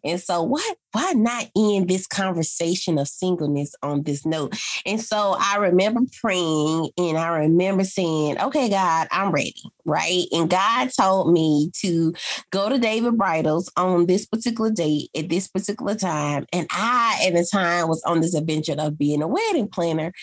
And 0.04 0.20
so 0.20 0.44
what 0.44 0.78
why 0.94 1.12
not 1.14 1.48
end 1.58 1.90
this 1.90 2.08
conversation 2.08 2.98
of 2.98 3.08
singleness 3.08 3.76
on 3.84 4.04
this 4.04 4.26
note? 4.26 4.58
And 4.86 5.02
so 5.02 5.36
i 5.40 5.58
remember 5.58 6.02
praying 6.22 6.90
and 6.98 7.18
i 7.18 7.28
remember 7.40 7.84
saying 7.84 8.40
okay 8.40 8.70
god 8.70 9.08
i'm 9.12 9.32
ready 9.32 9.54
right? 9.86 10.26
And 10.32 10.50
god 10.50 10.90
told 10.98 11.32
me 11.32 11.72
to 11.82 12.14
go 12.52 12.70
to 12.70 12.78
David's 12.78 13.16
Bridal 13.16 13.64
on 13.78 14.06
this 14.06 14.26
particular 14.26 14.70
date 14.72 15.10
at 15.16 15.30
this 15.30 15.48
particular 15.48 15.96
time. 15.96 16.46
And 16.54 16.68
i 16.72 17.24
at 17.26 17.34
the 17.34 17.48
time 17.52 17.88
was 17.88 18.04
on 18.06 18.22
this 18.22 18.34
adventure 18.34 18.76
of 18.78 18.98
being 18.98 19.22
a 19.22 19.28
wedding 19.28 19.68
planner 19.68 20.14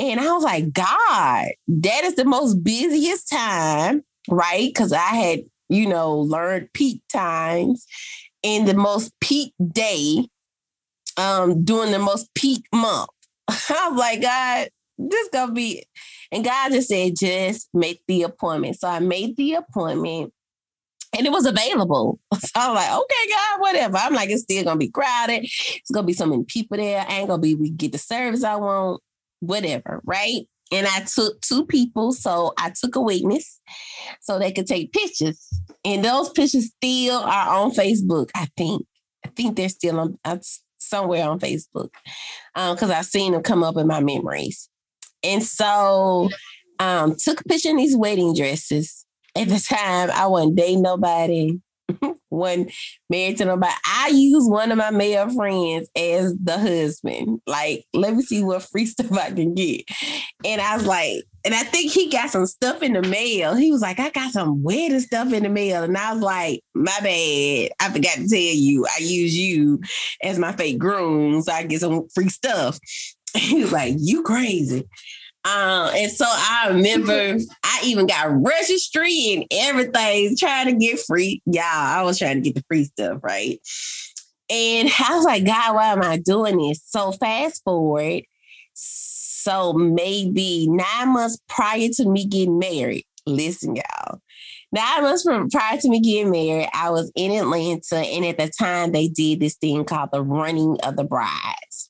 and 0.00 0.18
I 0.18 0.32
was 0.32 0.42
like, 0.42 0.72
God, 0.72 1.48
that 1.68 2.04
is 2.04 2.14
the 2.14 2.24
most 2.24 2.64
busiest 2.64 3.28
time, 3.28 4.02
right? 4.30 4.66
Because 4.66 4.94
I 4.94 4.98
had, 4.98 5.40
you 5.68 5.86
know, 5.86 6.16
learned 6.16 6.72
peak 6.72 7.02
times 7.12 7.86
in 8.42 8.64
the 8.64 8.72
most 8.72 9.12
peak 9.20 9.52
day, 9.72 10.26
um, 11.18 11.64
during 11.64 11.92
the 11.92 11.98
most 11.98 12.34
peak 12.34 12.64
month. 12.74 13.10
I 13.48 13.88
was 13.90 13.98
like, 13.98 14.22
God, 14.22 14.68
this 14.96 15.28
gonna 15.34 15.52
be, 15.52 15.84
and 16.32 16.44
God 16.44 16.72
just 16.72 16.88
said, 16.88 17.12
just 17.18 17.68
make 17.74 18.00
the 18.08 18.22
appointment. 18.22 18.80
So 18.80 18.88
I 18.88 19.00
made 19.00 19.36
the 19.36 19.54
appointment 19.54 20.32
and 21.14 21.26
it 21.26 21.32
was 21.32 21.44
available. 21.44 22.18
So 22.40 22.52
I'm 22.56 22.74
like, 22.74 22.90
okay, 22.90 23.28
God, 23.28 23.60
whatever. 23.60 23.96
I'm 23.98 24.14
like, 24.14 24.30
it's 24.30 24.42
still 24.42 24.64
gonna 24.64 24.78
be 24.78 24.88
crowded. 24.88 25.44
It's 25.44 25.90
gonna 25.92 26.06
be 26.06 26.14
so 26.14 26.24
many 26.24 26.44
people 26.44 26.78
there. 26.78 27.04
I 27.06 27.18
ain't 27.18 27.28
gonna 27.28 27.40
be 27.40 27.54
we 27.54 27.70
get 27.70 27.92
the 27.92 27.98
service 27.98 28.42
I 28.42 28.56
want 28.56 29.02
whatever, 29.40 30.00
right? 30.04 30.46
And 30.72 30.86
I 30.86 31.00
took 31.00 31.40
two 31.40 31.66
people. 31.66 32.12
So 32.12 32.52
I 32.58 32.72
took 32.80 32.96
a 32.96 33.00
witness 33.00 33.60
so 34.20 34.38
they 34.38 34.52
could 34.52 34.66
take 34.66 34.92
pictures. 34.92 35.46
And 35.84 36.04
those 36.04 36.30
pictures 36.30 36.70
still 36.76 37.18
are 37.18 37.56
on 37.56 37.72
Facebook, 37.72 38.30
I 38.34 38.46
think. 38.56 38.86
I 39.24 39.28
think 39.30 39.56
they're 39.56 39.68
still 39.68 39.98
on 39.98 40.18
uh, 40.24 40.38
somewhere 40.78 41.28
on 41.28 41.40
Facebook 41.40 41.90
because 42.54 42.82
um, 42.82 42.92
I've 42.92 43.06
seen 43.06 43.32
them 43.32 43.42
come 43.42 43.62
up 43.62 43.76
in 43.76 43.86
my 43.86 44.00
memories. 44.00 44.68
And 45.22 45.42
so 45.42 46.30
um, 46.78 47.16
took 47.16 47.40
a 47.40 47.44
picture 47.44 47.70
in 47.70 47.76
these 47.76 47.96
wedding 47.96 48.34
dresses. 48.34 49.04
At 49.36 49.48
the 49.48 49.60
time, 49.60 50.10
I 50.12 50.26
wasn't 50.26 50.56
dating 50.56 50.82
nobody. 50.82 51.60
one 52.28 52.68
married 53.08 53.38
to 53.38 53.44
nobody. 53.44 53.72
I 53.84 54.08
use 54.08 54.48
one 54.48 54.72
of 54.72 54.78
my 54.78 54.90
male 54.90 55.28
friends 55.30 55.88
as 55.96 56.36
the 56.38 56.58
husband. 56.58 57.40
Like, 57.46 57.84
let 57.94 58.14
me 58.14 58.22
see 58.22 58.42
what 58.42 58.62
free 58.62 58.86
stuff 58.86 59.12
I 59.12 59.30
can 59.30 59.54
get. 59.54 59.84
And 60.44 60.60
I 60.60 60.76
was 60.76 60.86
like, 60.86 61.24
and 61.44 61.54
I 61.54 61.62
think 61.62 61.92
he 61.92 62.10
got 62.10 62.30
some 62.30 62.46
stuff 62.46 62.82
in 62.82 62.92
the 62.92 63.02
mail. 63.02 63.54
He 63.54 63.72
was 63.72 63.80
like, 63.80 63.98
I 63.98 64.10
got 64.10 64.32
some 64.32 64.62
weird 64.62 65.00
stuff 65.02 65.32
in 65.32 65.42
the 65.42 65.48
mail. 65.48 65.82
And 65.82 65.96
I 65.96 66.12
was 66.12 66.22
like, 66.22 66.62
my 66.74 66.96
bad. 67.02 67.70
I 67.80 67.90
forgot 67.92 68.16
to 68.16 68.28
tell 68.28 68.38
you, 68.38 68.86
I 68.86 68.98
use 69.00 69.36
you 69.36 69.80
as 70.22 70.38
my 70.38 70.52
fake 70.52 70.78
groom. 70.78 71.40
So 71.42 71.52
I 71.52 71.62
get 71.64 71.80
some 71.80 72.08
free 72.14 72.28
stuff. 72.28 72.78
He 73.32 73.62
was 73.62 73.70
like, 73.70 73.94
you 73.96 74.24
crazy. 74.24 74.88
Um, 75.44 75.90
and 75.94 76.12
so 76.12 76.26
I 76.28 76.68
remember 76.68 77.38
I 77.64 77.80
even 77.84 78.06
got 78.06 78.42
registry 78.42 79.32
and 79.32 79.44
everything 79.50 80.36
trying 80.36 80.66
to 80.66 80.74
get 80.74 81.00
free. 81.00 81.40
Y'all, 81.46 81.62
I 81.64 82.02
was 82.02 82.18
trying 82.18 82.36
to 82.36 82.40
get 82.42 82.54
the 82.54 82.64
free 82.68 82.84
stuff, 82.84 83.20
right? 83.22 83.58
And 84.50 84.90
I 85.08 85.16
was 85.16 85.24
like, 85.24 85.46
God, 85.46 85.74
why 85.74 85.92
am 85.92 86.02
I 86.02 86.18
doing 86.18 86.58
this? 86.58 86.82
So 86.84 87.12
fast 87.12 87.64
forward. 87.64 88.24
So 88.74 89.72
maybe 89.72 90.68
nine 90.68 91.14
months 91.14 91.38
prior 91.48 91.88
to 91.94 92.08
me 92.08 92.26
getting 92.26 92.58
married. 92.58 93.06
Listen, 93.26 93.76
y'all. 93.76 94.20
Nine 94.72 95.02
months 95.02 95.24
prior 95.50 95.78
to 95.78 95.88
me 95.88 96.00
getting 96.00 96.30
married, 96.30 96.68
I 96.72 96.90
was 96.90 97.10
in 97.16 97.32
Atlanta, 97.32 97.96
and 97.96 98.24
at 98.24 98.38
the 98.38 98.50
time 98.56 98.92
they 98.92 99.08
did 99.08 99.40
this 99.40 99.56
thing 99.56 99.84
called 99.84 100.10
the 100.12 100.22
running 100.22 100.76
of 100.84 100.96
the 100.96 101.04
brides. 101.04 101.89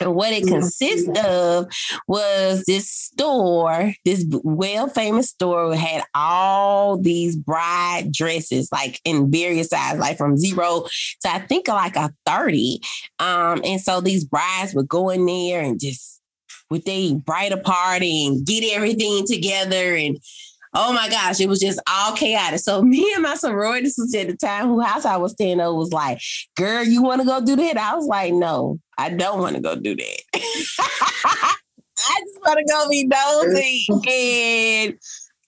And 0.00 0.14
what 0.14 0.32
it 0.32 0.46
consists 0.46 1.08
of 1.24 1.66
was 2.08 2.64
this 2.66 2.90
store, 2.90 3.92
this 4.04 4.24
well 4.42 4.88
famous 4.88 5.30
store 5.30 5.74
had 5.74 6.04
all 6.14 6.96
these 6.96 7.36
bride 7.36 8.12
dresses, 8.12 8.70
like 8.72 9.00
in 9.04 9.30
various 9.30 9.68
sizes, 9.68 10.00
like 10.00 10.16
from 10.16 10.36
zero 10.36 10.86
to 11.22 11.30
I 11.30 11.40
think 11.40 11.68
like 11.68 11.96
a 11.96 12.12
30. 12.26 12.80
Um, 13.18 13.60
and 13.64 13.80
so 13.80 14.00
these 14.00 14.24
brides 14.24 14.74
would 14.74 14.88
go 14.88 15.10
in 15.10 15.26
there 15.26 15.60
and 15.62 15.78
just 15.78 16.20
with 16.70 16.84
they 16.84 17.14
brighter 17.14 17.56
party 17.56 18.26
and 18.26 18.46
get 18.46 18.64
everything 18.72 19.26
together 19.26 19.94
and 19.96 20.18
Oh 20.72 20.92
my 20.92 21.08
gosh, 21.08 21.40
it 21.40 21.48
was 21.48 21.60
just 21.60 21.80
all 21.88 22.14
chaotic. 22.14 22.60
So 22.60 22.82
me 22.82 23.12
and 23.14 23.22
my 23.22 23.34
sorority 23.34 23.88
sister 23.88 24.18
at 24.20 24.28
the 24.28 24.36
time, 24.36 24.68
who 24.68 24.80
house 24.80 25.04
I 25.04 25.16
was 25.16 25.32
staying 25.32 25.60
at, 25.60 25.68
was 25.68 25.92
like, 25.92 26.20
"Girl, 26.56 26.84
you 26.84 27.02
want 27.02 27.20
to 27.20 27.26
go 27.26 27.44
do 27.44 27.56
that?" 27.56 27.76
I 27.76 27.94
was 27.94 28.06
like, 28.06 28.32
"No, 28.32 28.78
I 28.98 29.10
don't 29.10 29.40
want 29.40 29.56
to 29.56 29.62
go 29.62 29.76
do 29.76 29.96
that. 29.96 30.22
I 32.02 32.20
just 32.24 32.40
want 32.46 32.58
to 32.58 32.64
go 32.66 32.88
be 32.88 33.04
nosy 33.04 33.86
and 34.08 34.98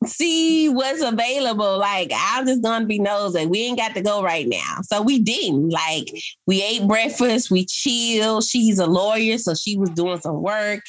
see 0.06 0.68
what's 0.68 1.02
available. 1.02 1.78
Like 1.78 2.10
I'm 2.14 2.46
just 2.46 2.62
gonna 2.62 2.86
be 2.86 2.98
nosy. 2.98 3.46
We 3.46 3.60
ain't 3.60 3.78
got 3.78 3.94
to 3.94 4.02
go 4.02 4.22
right 4.22 4.46
now, 4.48 4.78
so 4.82 5.02
we 5.02 5.18
didn't. 5.18 5.70
Like 5.70 6.08
we 6.46 6.62
ate 6.62 6.86
breakfast, 6.86 7.50
we 7.50 7.66
chilled. 7.66 8.44
She's 8.44 8.78
a 8.78 8.86
lawyer, 8.86 9.38
so 9.38 9.54
she 9.54 9.76
was 9.76 9.90
doing 9.90 10.20
some 10.20 10.42
work. 10.42 10.80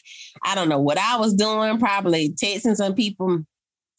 I 0.43 0.55
don't 0.55 0.69
know 0.69 0.79
what 0.79 0.97
I 0.97 1.17
was 1.17 1.33
doing, 1.33 1.79
probably 1.79 2.29
texting 2.31 2.75
some 2.75 2.95
people 2.95 3.45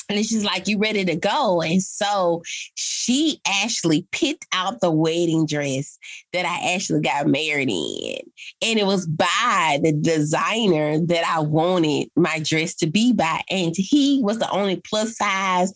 and 0.09 0.25
she's 0.25 0.45
like, 0.45 0.69
You 0.69 0.79
ready 0.79 1.05
to 1.05 1.17
go? 1.17 1.63
And 1.63 1.83
so 1.83 2.43
she 2.75 3.41
actually 3.47 4.07
picked 4.13 4.47
out 4.53 4.81
the 4.81 4.91
wedding 4.91 5.47
dress 5.47 5.99
that 6.33 6.45
I 6.45 6.75
actually 6.75 7.01
got 7.01 7.27
married 7.27 7.71
in. 7.71 8.19
And 8.63 8.79
it 8.79 8.87
was 8.87 9.07
by 9.07 9.79
the 9.83 9.93
designer 9.93 10.99
that 11.07 11.25
I 11.27 11.41
wanted 11.41 12.09
my 12.17 12.41
dress 12.41 12.75
to 12.77 12.87
be 12.87 13.13
by. 13.13 13.41
And 13.51 13.75
he 13.77 14.21
was 14.23 14.39
the 14.39 14.51
only 14.51 14.77
plus 14.77 15.17
size 15.17 15.73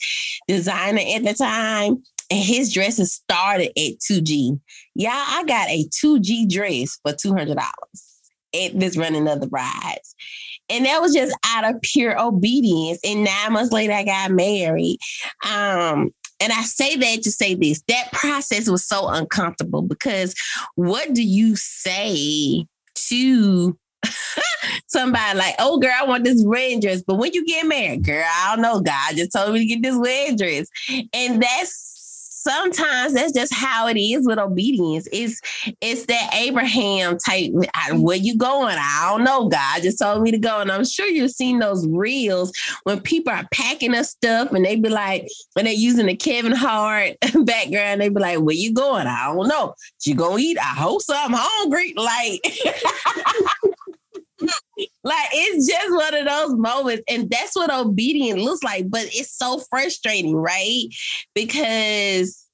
designer 0.46 1.02
at 1.14 1.24
the 1.24 1.34
time. 1.34 2.02
And 2.30 2.40
his 2.40 2.72
dresses 2.72 3.14
started 3.14 3.68
at 3.68 3.98
2G. 4.00 4.60
Y'all, 4.94 5.12
I 5.12 5.44
got 5.46 5.70
a 5.70 5.84
2G 5.84 6.50
dress 6.50 6.98
for 7.02 7.12
$200 7.12 7.56
at 8.54 8.78
this 8.78 8.96
running 8.96 9.28
of 9.28 9.40
the 9.40 9.46
brides. 9.46 10.14
And 10.70 10.84
that 10.84 11.00
was 11.00 11.14
just 11.14 11.36
out 11.46 11.64
of 11.64 11.80
pure 11.82 12.20
obedience. 12.20 13.00
And 13.04 13.24
nine 13.24 13.52
months 13.52 13.72
later, 13.72 13.92
I 13.92 14.04
got 14.04 14.30
married. 14.30 14.98
Um, 15.44 16.10
and 16.40 16.52
I 16.52 16.62
say 16.62 16.96
that 16.96 17.22
to 17.22 17.32
say 17.32 17.54
this 17.54 17.82
that 17.88 18.12
process 18.12 18.68
was 18.68 18.86
so 18.86 19.08
uncomfortable 19.08 19.82
because 19.82 20.34
what 20.76 21.12
do 21.12 21.22
you 21.22 21.56
say 21.56 22.64
to 22.94 23.76
somebody 24.86 25.38
like, 25.38 25.54
oh 25.58 25.78
girl, 25.78 25.92
I 25.96 26.04
want 26.04 26.24
this 26.24 26.44
red 26.46 26.80
dress. 26.80 27.02
But 27.02 27.16
when 27.16 27.32
you 27.32 27.44
get 27.44 27.66
married, 27.66 28.04
girl, 28.04 28.24
I 28.24 28.54
don't 28.54 28.62
know. 28.62 28.80
God 28.80 29.16
just 29.16 29.32
told 29.32 29.52
me 29.52 29.60
to 29.60 29.66
get 29.66 29.82
this 29.82 29.96
red 29.96 30.38
dress. 30.38 30.68
And 31.12 31.42
that's 31.42 31.97
sometimes 32.48 33.14
that's 33.14 33.32
just 33.32 33.52
how 33.54 33.86
it 33.88 33.98
is 33.98 34.26
with 34.26 34.38
obedience. 34.38 35.08
It's 35.12 35.40
it's 35.80 36.06
that 36.06 36.30
Abraham 36.34 37.18
type. 37.18 37.52
Where 37.92 38.16
you 38.16 38.36
going? 38.36 38.76
I 38.78 39.08
don't 39.10 39.24
know. 39.24 39.48
God 39.48 39.82
just 39.82 39.98
told 39.98 40.22
me 40.22 40.30
to 40.30 40.38
go, 40.38 40.60
and 40.60 40.70
I'm 40.70 40.84
sure 40.84 41.06
you've 41.06 41.30
seen 41.30 41.58
those 41.58 41.86
reels 41.88 42.52
when 42.84 43.00
people 43.00 43.32
are 43.32 43.46
packing 43.52 43.94
up 43.94 44.04
stuff, 44.04 44.52
and 44.52 44.64
they 44.64 44.76
be 44.76 44.88
like, 44.88 45.28
when 45.54 45.64
they're 45.64 45.74
using 45.74 46.06
the 46.06 46.16
Kevin 46.16 46.52
Hart 46.52 47.16
background, 47.44 48.00
they 48.00 48.08
be 48.08 48.20
like, 48.20 48.40
"Where 48.40 48.54
you 48.54 48.72
going? 48.72 49.06
I 49.06 49.32
don't 49.32 49.48
know. 49.48 49.74
You 50.04 50.14
gonna 50.14 50.38
eat? 50.38 50.58
I 50.58 50.74
hope 50.74 51.02
so. 51.02 51.14
I'm 51.16 51.32
hungry." 51.34 51.94
Like. 51.96 52.40
like 55.04 55.28
it's 55.32 55.66
just 55.66 55.92
one 55.92 56.14
of 56.14 56.26
those 56.26 56.56
moments 56.56 57.02
and 57.08 57.28
that's 57.30 57.56
what 57.56 57.72
obedience 57.72 58.40
looks 58.40 58.62
like 58.62 58.88
but 58.88 59.02
it's 59.06 59.36
so 59.36 59.60
frustrating 59.70 60.36
right? 60.36 60.84
Because 61.34 62.47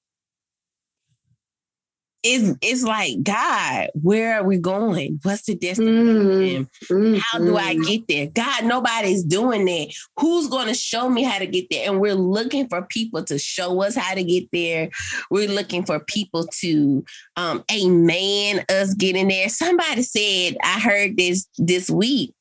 it's 2.25 2.59
it's 2.63 2.83
like 2.83 3.23
God, 3.23 3.89
where 3.95 4.41
are 4.41 4.45
we 4.45 4.57
going? 4.57 5.21
What's 5.23 5.43
the 5.43 5.55
destination? 5.55 6.69
Mm-hmm. 6.91 7.19
How 7.21 7.39
do 7.39 7.59
I 7.59 7.75
get 7.75 8.09
there? 8.09 8.27
God, 8.29 8.65
nobody's 8.65 9.23
doing 9.23 9.67
that. 9.67 9.95
Who's 10.19 10.49
going 10.49 10.69
to 10.69 10.75
show 10.75 11.11
me 11.11 11.23
how 11.23 11.39
to 11.39 11.47
get 11.47 11.67
there? 11.71 11.91
And 11.91 12.01
we're 12.01 12.15
looking 12.15 12.67
for 12.69 12.83
people 12.83 13.23
to 13.25 13.39
show 13.39 13.83
us 13.83 13.95
how 13.95 14.15
to 14.15 14.25
get 14.25 14.49
there. 14.53 14.89
We're 15.31 15.51
looking 15.51 15.85
for 15.85 16.01
people 16.01 16.47
to 16.61 17.05
um 17.37 17.63
amen 17.71 18.65
us 18.71 18.95
getting 18.95 19.29
there. 19.29 19.51
Somebody 19.51 20.03
said, 20.03 20.57
I 20.65 20.81
heard 20.81 21.19
this 21.19 21.47
this 21.59 21.91
week 21.91 22.35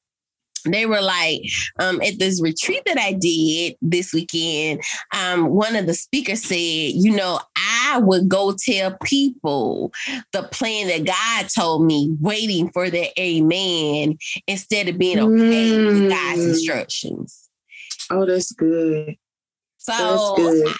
they 0.65 0.85
were 0.85 1.01
like 1.01 1.41
um, 1.79 2.01
at 2.01 2.19
this 2.19 2.41
retreat 2.41 2.83
that 2.85 2.97
I 2.97 3.13
did 3.13 3.75
this 3.81 4.13
weekend. 4.13 4.81
Um, 5.13 5.49
one 5.49 5.75
of 5.75 5.87
the 5.87 5.93
speakers 5.93 6.43
said, 6.43 6.55
"You 6.55 7.15
know, 7.15 7.39
I 7.57 7.72
would 7.99 8.27
go 8.27 8.53
tell 8.53 8.97
people 9.03 9.91
the 10.31 10.43
plan 10.43 10.87
that 10.87 11.05
God 11.05 11.49
told 11.49 11.85
me, 11.85 12.15
waiting 12.19 12.69
for 12.71 12.89
the 12.89 13.09
amen 13.19 14.17
instead 14.47 14.89
of 14.89 14.97
being 14.97 15.19
okay 15.19 15.71
mm. 15.71 15.85
with 15.85 16.09
God's 16.09 16.39
mm. 16.39 16.49
instructions." 16.49 17.49
Oh, 18.09 18.25
that's 18.25 18.51
good. 18.51 19.15
So 19.77 20.35
that's 20.37 20.63
good 20.63 20.75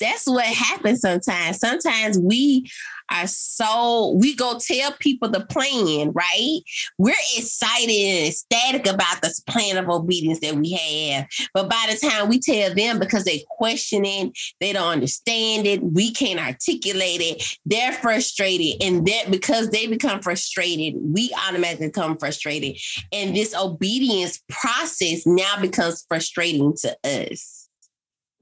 that's 0.00 0.26
what 0.26 0.44
happens 0.44 1.00
sometimes. 1.00 1.58
Sometimes 1.58 2.18
we 2.18 2.70
are 3.10 3.26
so 3.26 4.16
we 4.18 4.34
go 4.34 4.58
tell 4.58 4.92
people 4.98 5.28
the 5.28 5.44
plan, 5.46 6.12
right? 6.12 6.60
We're 6.98 7.14
excited 7.36 7.90
and 7.90 8.28
ecstatic 8.28 8.86
about 8.86 9.22
this 9.22 9.40
plan 9.40 9.76
of 9.76 9.88
obedience 9.88 10.40
that 10.40 10.56
we 10.56 10.72
have. 10.72 11.26
But 11.52 11.68
by 11.68 11.86
the 11.90 12.08
time 12.08 12.28
we 12.28 12.40
tell 12.40 12.74
them 12.74 12.98
because 12.98 13.24
they 13.24 13.44
questioning, 13.50 14.32
they 14.60 14.72
don't 14.72 14.92
understand 14.92 15.66
it, 15.66 15.82
we 15.82 16.12
can't 16.12 16.40
articulate 16.40 17.20
it, 17.20 17.58
they're 17.66 17.92
frustrated. 17.92 18.82
And 18.82 19.06
that 19.06 19.30
because 19.30 19.70
they 19.70 19.86
become 19.86 20.20
frustrated, 20.22 20.94
we 21.00 21.34
automatically 21.46 21.88
become 21.88 22.16
frustrated. 22.16 22.78
And 23.12 23.36
this 23.36 23.54
obedience 23.54 24.42
process 24.48 25.26
now 25.26 25.60
becomes 25.60 26.04
frustrating 26.08 26.74
to 26.78 26.96
us. 27.04 27.63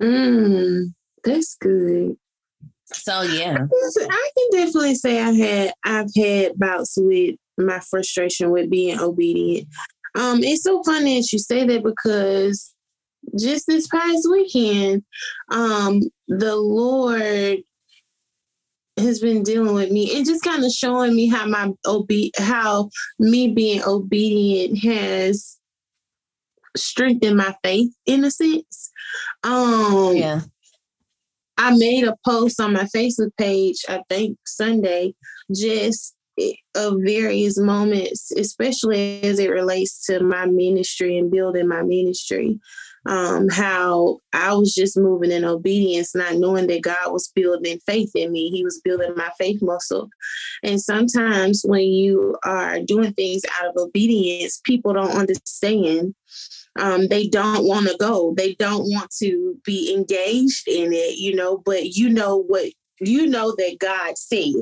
Mm, 0.03 0.93
that's 1.25 1.57
good. 1.61 2.17
So 2.93 3.23
yeah, 3.23 3.57
I 3.57 4.31
can 4.37 4.61
definitely 4.61 4.97
say 4.97 5.21
I 5.21 5.33
had 5.33 5.73
I've 5.85 6.11
had 6.17 6.59
bouts 6.59 6.95
with 6.99 7.37
my 7.57 7.81
frustration 7.81 8.51
with 8.51 8.71
being 8.71 8.99
obedient. 8.99 9.69
Um, 10.15 10.43
it's 10.43 10.65
so 10.65 10.83
funny 10.83 11.21
that 11.21 11.33
you 11.33 11.39
say 11.39 11.67
that 11.67 11.83
because 11.83 12.75
just 13.39 13.67
this 13.67 13.87
past 13.87 14.29
weekend, 14.31 15.05
um, 15.51 16.03
the 16.29 16.57
Lord 16.57 17.59
has 18.99 19.21
been 19.21 19.43
dealing 19.43 19.75
with 19.75 19.91
me 19.91 20.15
and 20.17 20.27
just 20.27 20.45
kind 20.45 20.65
of 20.65 20.71
showing 20.71 21.15
me 21.15 21.29
how 21.29 21.47
my 21.47 21.71
obe- 21.87 22.37
how 22.37 22.91
me 23.19 23.49
being 23.49 23.83
obedient 23.85 24.79
has 24.83 25.59
strengthened 26.77 27.37
my 27.37 27.55
faith 27.63 27.93
in 28.07 28.25
a 28.25 28.31
sense. 28.31 28.91
Um, 29.45 30.17
yeah. 30.17 30.41
I 31.59 31.77
made 31.77 32.05
a 32.05 32.17
post 32.27 32.61
on 32.61 32.73
my 32.73 32.85
Facebook 32.85 33.31
page, 33.39 33.85
I 33.89 34.03
think 34.09 34.39
Sunday, 34.47 35.15
just 35.55 36.15
of 36.75 36.95
various 37.05 37.59
moments, 37.59 38.33
especially 38.33 39.23
as 39.23 39.39
it 39.39 39.51
relates 39.51 40.05
to 40.07 40.21
my 40.21 40.47
ministry 40.47 41.19
and 41.19 41.31
building 41.31 41.69
my 41.69 41.83
ministry. 41.83 42.59
Um, 43.05 43.49
how 43.49 44.19
I 44.33 44.55
was 44.55 44.73
just 44.75 44.97
moving 44.97 45.33
in 45.33 45.45
obedience, 45.45 46.15
not 46.15 46.37
knowing 46.37 46.69
that 46.69 46.83
God 46.83 47.13
was 47.13 47.33
building 47.35 47.81
faith 47.85 48.13
in 48.15 48.31
me. 48.31 48.49
He 48.51 48.63
was 48.63 48.81
building 48.85 49.13
my 49.17 49.29
faith 49.37 49.61
muscle. 49.61 50.09
And 50.63 50.81
sometimes 50.81 51.63
when 51.65 51.83
you 51.83 52.37
are 52.45 52.79
doing 52.81 53.13
things 53.15 53.43
out 53.61 53.71
of 53.71 53.77
obedience, 53.77 54.61
people 54.65 54.93
don't 54.93 55.19
understand 55.19 56.15
um, 56.79 57.09
they 57.09 57.29
don't 57.29 57.67
want 57.67 57.89
to 57.89 57.97
go. 57.99 58.35
They 58.37 58.55
don't 58.55 58.85
want 58.85 59.11
to 59.21 59.57
be 59.65 59.95
engaged 59.95 60.69
in 60.69 60.93
it, 60.93 61.19
you 61.19 61.35
know, 61.35 61.59
but 61.59 61.95
you 61.95 62.09
know 62.09 62.43
what 62.43 62.73
you 63.01 63.27
know 63.27 63.55
that 63.59 63.79
God 63.81 64.17
said. 64.17 64.53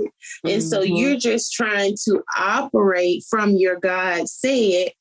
And 0.44 0.60
mm-hmm. 0.60 0.60
so 0.60 0.80
you're 0.80 1.18
just 1.18 1.52
trying 1.52 1.94
to 2.04 2.22
operate 2.36 3.22
from 3.28 3.50
your 3.50 3.78
God 3.78 4.28
said 4.28 4.92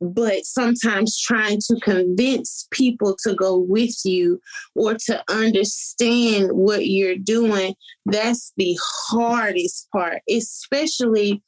but 0.00 0.44
sometimes 0.44 1.18
trying 1.18 1.58
to 1.60 1.80
convince 1.80 2.66
people 2.70 3.16
to 3.22 3.34
go 3.34 3.56
with 3.56 3.94
you 4.04 4.40
or 4.74 4.94
to 5.06 5.22
understand 5.28 6.50
what 6.52 6.86
you're 6.86 7.16
doing, 7.16 7.74
that's 8.06 8.52
the 8.56 8.76
hardest 8.82 9.88
part, 9.92 10.20
especially 10.28 11.42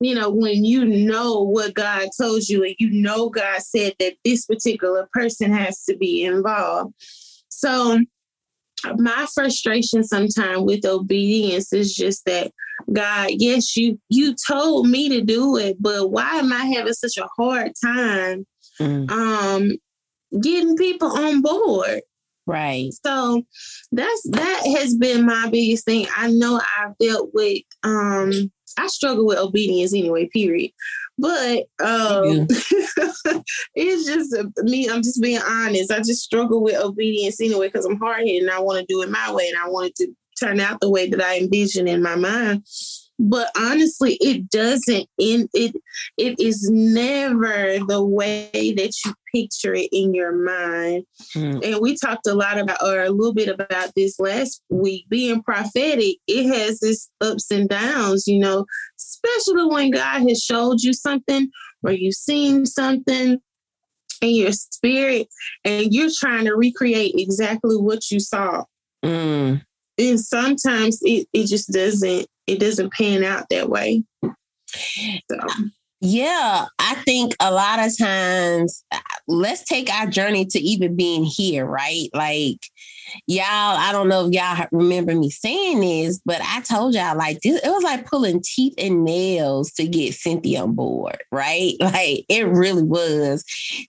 you 0.00 0.14
know, 0.14 0.30
when 0.30 0.64
you 0.64 0.84
know 0.84 1.42
what 1.42 1.74
God 1.74 2.08
told 2.18 2.48
you 2.48 2.64
and 2.64 2.74
you 2.78 2.90
know 2.90 3.28
God 3.28 3.60
said 3.62 3.94
that 3.98 4.14
this 4.24 4.46
particular 4.46 5.08
person 5.12 5.52
has 5.52 5.82
to 5.84 5.96
be 5.96 6.24
involved. 6.24 6.94
So 7.48 7.98
my 8.96 9.26
frustration 9.34 10.04
sometimes 10.04 10.60
with 10.60 10.84
obedience 10.84 11.72
is 11.72 11.94
just 11.94 12.24
that 12.26 12.52
God, 12.92 13.30
yes, 13.32 13.76
you 13.76 14.00
you 14.08 14.34
told 14.46 14.88
me 14.88 15.08
to 15.08 15.20
do 15.20 15.56
it, 15.56 15.76
but 15.80 16.10
why 16.10 16.36
am 16.36 16.52
I 16.52 16.66
having 16.66 16.92
such 16.92 17.18
a 17.18 17.28
hard 17.36 17.72
time 17.84 18.46
mm. 18.80 19.10
um 19.10 19.72
getting 20.40 20.76
people 20.76 21.08
on 21.08 21.42
board? 21.42 22.02
Right. 22.46 22.90
So 23.04 23.42
that's 23.90 24.30
that 24.30 24.76
has 24.78 24.94
been 24.94 25.26
my 25.26 25.48
biggest 25.50 25.84
thing. 25.84 26.06
I 26.16 26.30
know 26.30 26.60
I've 26.78 26.96
dealt 26.98 27.30
with 27.34 27.62
um 27.82 28.30
I 28.78 28.86
struggle 28.86 29.26
with 29.26 29.38
obedience 29.38 29.92
anyway, 29.92 30.28
period. 30.28 30.70
But 31.18 31.64
um, 31.80 32.46
it's 33.74 34.06
just 34.06 34.36
uh, 34.36 34.44
me. 34.62 34.88
I'm 34.88 35.02
just 35.02 35.20
being 35.20 35.40
honest. 35.44 35.90
I 35.90 35.98
just 35.98 36.22
struggle 36.22 36.62
with 36.62 36.76
obedience 36.76 37.40
anyway 37.40 37.68
because 37.68 37.84
I'm 37.84 37.98
hard 37.98 38.18
headed 38.18 38.42
and 38.42 38.50
I 38.50 38.60
want 38.60 38.80
to 38.80 38.86
do 38.92 39.02
it 39.02 39.10
my 39.10 39.32
way 39.32 39.48
and 39.48 39.58
I 39.58 39.68
want 39.68 39.88
it 39.88 39.96
to 39.96 40.08
turn 40.38 40.60
out 40.60 40.80
the 40.80 40.90
way 40.90 41.08
that 41.08 41.20
I 41.20 41.38
envision 41.38 41.88
in 41.88 42.02
my 42.02 42.14
mind 42.14 42.62
but 43.18 43.50
honestly 43.56 44.16
it 44.20 44.48
doesn't 44.48 45.06
end 45.20 45.48
it 45.52 45.74
it 46.16 46.38
is 46.38 46.68
never 46.70 47.78
the 47.86 48.04
way 48.04 48.50
that 48.52 48.92
you 49.04 49.12
picture 49.34 49.74
it 49.74 49.88
in 49.92 50.14
your 50.14 50.32
mind 50.32 51.04
mm. 51.34 51.64
and 51.64 51.80
we 51.80 51.96
talked 51.96 52.26
a 52.26 52.34
lot 52.34 52.58
about 52.58 52.78
or 52.82 53.02
a 53.02 53.10
little 53.10 53.34
bit 53.34 53.48
about 53.48 53.92
this 53.96 54.18
last 54.18 54.62
week 54.70 55.04
being 55.08 55.42
prophetic 55.42 56.16
it 56.26 56.46
has 56.46 56.82
its 56.82 57.10
ups 57.20 57.50
and 57.50 57.68
downs 57.68 58.26
you 58.26 58.38
know 58.38 58.64
especially 58.98 59.66
when 59.66 59.90
god 59.90 60.20
has 60.28 60.42
showed 60.42 60.80
you 60.80 60.92
something 60.92 61.48
or 61.82 61.92
you've 61.92 62.14
seen 62.14 62.64
something 62.64 63.38
in 64.20 64.34
your 64.34 64.52
spirit 64.52 65.28
and 65.64 65.92
you're 65.92 66.10
trying 66.18 66.44
to 66.44 66.54
recreate 66.54 67.14
exactly 67.16 67.76
what 67.76 68.10
you 68.10 68.20
saw 68.20 68.62
mm. 69.04 69.60
And 69.98 70.20
sometimes 70.20 70.98
it, 71.02 71.26
it 71.32 71.46
just 71.46 71.72
doesn't 71.72 72.26
it 72.46 72.60
doesn't 72.60 72.92
pan 72.92 73.24
out 73.24 73.46
that 73.50 73.68
way. 73.68 74.04
So. 74.24 75.38
Yeah, 76.00 76.66
I 76.78 76.94
think 77.04 77.34
a 77.40 77.52
lot 77.52 77.80
of 77.80 77.96
times, 77.98 78.84
uh, 78.92 78.98
let's 79.26 79.64
take 79.64 79.92
our 79.92 80.06
journey 80.06 80.46
to 80.46 80.60
even 80.60 80.94
being 80.94 81.24
here, 81.24 81.66
right? 81.66 82.08
Like, 82.14 82.60
y'all, 83.26 83.44
I 83.44 83.92
don't 83.92 84.08
know 84.08 84.26
if 84.26 84.32
y'all 84.32 84.66
remember 84.72 85.14
me 85.14 85.30
saying 85.30 85.80
this, 85.80 86.20
but 86.24 86.40
I 86.42 86.60
told 86.62 86.94
y'all 86.94 87.16
like 87.16 87.40
this, 87.40 87.60
it 87.62 87.68
was 87.68 87.82
like 87.82 88.06
pulling 88.06 88.42
teeth 88.42 88.74
and 88.78 89.04
nails 89.04 89.72
to 89.72 89.86
get 89.86 90.14
Cynthia 90.14 90.62
on 90.62 90.74
board, 90.74 91.22
right? 91.32 91.74
Like 91.88 92.26
it 92.28 92.46
really 92.46 92.82
was 92.82 93.44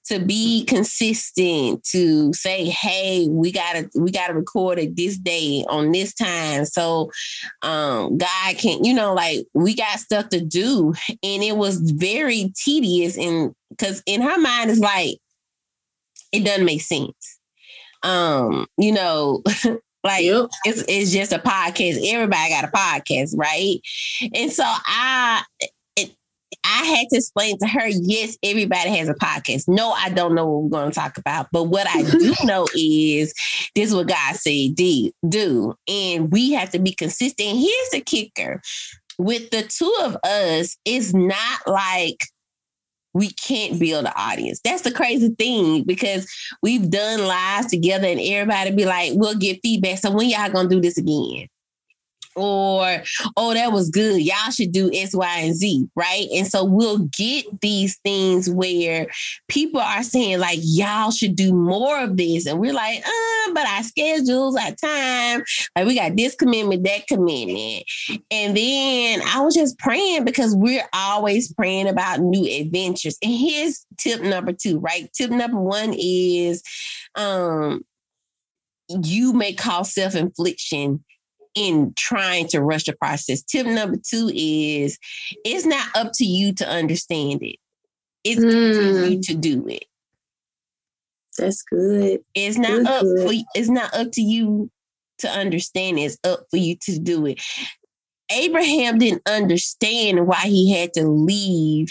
to 0.05 0.19
be 0.19 0.63
consistent, 0.63 1.84
to 1.91 2.32
say, 2.34 2.65
hey, 2.69 3.27
we 3.29 3.51
gotta, 3.51 3.89
we 3.93 4.10
gotta 4.10 4.34
record 4.34 4.79
it 4.79 4.95
this 4.95 5.17
day 5.17 5.65
on 5.69 5.91
this 5.91 6.13
time. 6.13 6.63
So 6.65 7.12
um 7.62 8.17
God 8.17 8.58
can, 8.58 8.84
you 8.84 8.93
know, 8.93 9.13
like 9.13 9.45
we 9.53 9.75
got 9.75 9.99
stuff 9.99 10.29
to 10.29 10.39
do. 10.39 10.93
And 11.21 11.43
it 11.43 11.58
was 11.58 11.91
very 11.91 12.53
tedious 12.55 13.17
and 13.17 13.53
because 13.69 14.01
in 14.05 14.21
her 14.21 14.39
mind 14.39 14.71
it's 14.71 14.79
like 14.79 15.17
it 16.32 16.45
doesn't 16.45 16.65
make 16.65 16.82
sense 16.82 17.38
um, 18.03 18.67
you 18.77 18.91
know, 18.91 19.43
like 20.03 20.23
yep. 20.23 20.47
it's 20.65 20.83
it's 20.88 21.12
just 21.12 21.33
a 21.33 21.39
podcast. 21.39 21.99
Everybody 22.07 22.49
got 22.49 22.63
a 22.63 22.67
podcast, 22.67 23.33
right? 23.35 23.79
And 24.33 24.51
so 24.51 24.63
I 24.65 25.43
it, 25.95 26.15
I 26.63 26.85
had 26.85 27.07
to 27.09 27.17
explain 27.17 27.57
to 27.59 27.67
her, 27.67 27.88
yes, 27.88 28.38
everybody 28.43 28.89
has 28.91 29.09
a 29.09 29.13
podcast. 29.13 29.67
No, 29.67 29.91
I 29.91 30.09
don't 30.09 30.35
know 30.35 30.45
what 30.45 30.63
we're 30.63 30.69
going 30.69 30.91
to 30.91 30.95
talk 30.95 31.17
about. 31.17 31.47
But 31.51 31.65
what 31.65 31.88
I 31.88 32.03
do 32.12 32.33
know 32.43 32.67
is 32.75 33.33
this 33.75 33.89
is 33.89 33.95
what 33.95 34.07
God 34.07 34.35
said 34.35 34.75
do, 34.75 35.12
do. 35.27 35.75
And 35.88 36.31
we 36.31 36.53
have 36.53 36.71
to 36.71 36.79
be 36.79 36.93
consistent. 36.93 37.57
Here's 37.57 37.89
the 37.91 38.01
kicker. 38.01 38.62
With 39.17 39.49
the 39.51 39.63
two 39.63 39.93
of 40.01 40.15
us, 40.23 40.77
it's 40.85 41.13
not 41.13 41.67
like 41.67 42.23
we 43.13 43.31
can't 43.31 43.79
build 43.79 44.05
an 44.05 44.13
audience. 44.15 44.59
That's 44.63 44.83
the 44.83 44.91
crazy 44.91 45.29
thing 45.29 45.83
because 45.83 46.31
we've 46.61 46.89
done 46.89 47.25
lives 47.25 47.67
together 47.67 48.07
and 48.07 48.19
everybody 48.19 48.71
be 48.71 48.85
like, 48.85 49.13
we'll 49.15 49.35
get 49.35 49.59
feedback. 49.63 49.99
So 49.99 50.11
when 50.11 50.29
y'all 50.29 50.51
gonna 50.51 50.69
do 50.69 50.81
this 50.81 50.97
again? 50.97 51.47
Or 52.39 53.04
oh 53.38 53.54
that 53.54 53.71
was 53.71 53.89
good. 53.89 54.21
Y'all 54.21 54.52
should 54.52 54.71
do 54.71 54.89
x 54.93 55.13
y 55.15 55.39
and 55.39 55.56
z 55.56 55.88
right? 55.95 56.28
And 56.34 56.47
so 56.47 56.63
we'll 56.63 56.99
get 57.17 57.62
these 57.62 57.97
things 57.97 58.49
where 58.49 59.08
people 59.47 59.82
are 59.82 60.04
saying 60.04 60.39
like 60.39 60.60
y'all 60.62 61.12
should 61.12 61.36
do 61.36 61.54
more 61.54 61.99
of 62.02 62.17
this 62.17 62.45
and 62.45 62.60
we're 62.60 62.73
like 62.73 62.99
uh 63.06 63.54
but 63.54 63.67
our 63.67 63.84
schedules 63.84 64.56
our 64.56 64.71
time 64.71 65.43
like 65.75 65.86
we 65.86 65.95
got 65.95 66.15
this 66.15 66.36
commitment 66.36 66.84
that 66.84 67.08
commitment. 67.08 67.84
And 68.32 68.56
then 68.56 69.21
i 69.28 69.41
was 69.41 69.56
just 69.56 69.78
praying 69.80 70.25
because 70.25 70.56
we're 70.56 70.88
always 70.93 71.54
praying 71.54 71.88
about 71.88 72.21
new 72.21 72.45
adventures. 72.62 73.17
And 73.21 73.34
here's 73.34 73.86
tip 73.97 74.21
number 74.21 74.54
two 74.54 74.80
right? 74.80 75.10
Tip 75.13 75.32
number 75.32 75.60
one 75.60 75.93
is 75.97 76.63
um 77.15 77.82
you 78.89 79.34
may 79.34 79.54
cause 79.54 79.93
self-infliction 79.93 81.04
in 81.55 81.93
trying 81.97 82.47
to 82.49 82.62
rush 82.62 82.85
the 82.85 82.93
process. 82.93 83.41
Tip 83.41 83.65
number 83.65 83.97
two 83.97 84.31
is 84.33 84.97
it's 85.45 85.65
not 85.65 85.88
up 85.95 86.12
to 86.15 86.25
you 86.25 86.53
to 86.55 86.67
understand 86.67 87.41
it. 87.43 87.57
It's 88.23 88.41
mm. 88.41 88.47
up 88.47 88.75
to 88.75 89.09
you 89.09 89.15
hmm. 89.15 89.21
to 89.21 89.35
do 89.35 89.67
it. 89.67 89.85
That's 91.38 91.62
good. 91.63 92.19
It's 92.35 92.57
not 92.57 92.69
good, 92.69 92.88
up 92.88 93.01
good. 93.03 93.27
for 93.27 93.43
it's 93.55 93.69
not 93.69 93.93
up 93.93 94.12
to 94.13 94.21
you 94.21 94.69
to 95.19 95.29
understand. 95.29 95.99
It's 95.99 96.17
up 96.23 96.45
for 96.51 96.57
you 96.57 96.75
to 96.83 96.99
do 96.99 97.25
it. 97.25 97.41
Abraham 98.31 98.99
didn't 98.99 99.27
understand 99.27 100.27
why 100.27 100.41
he 100.41 100.71
had 100.71 100.93
to 100.93 101.07
leave 101.07 101.89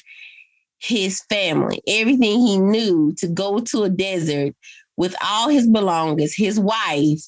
his 0.79 1.23
family, 1.29 1.83
everything 1.89 2.41
he 2.41 2.59
knew 2.59 3.13
to 3.19 3.27
go 3.27 3.59
to 3.59 3.83
a 3.83 3.91
desert 3.91 4.55
with 4.97 5.15
all 5.23 5.49
his 5.49 5.67
belongings, 5.67 6.35
his 6.35 6.61
wife, 6.61 7.21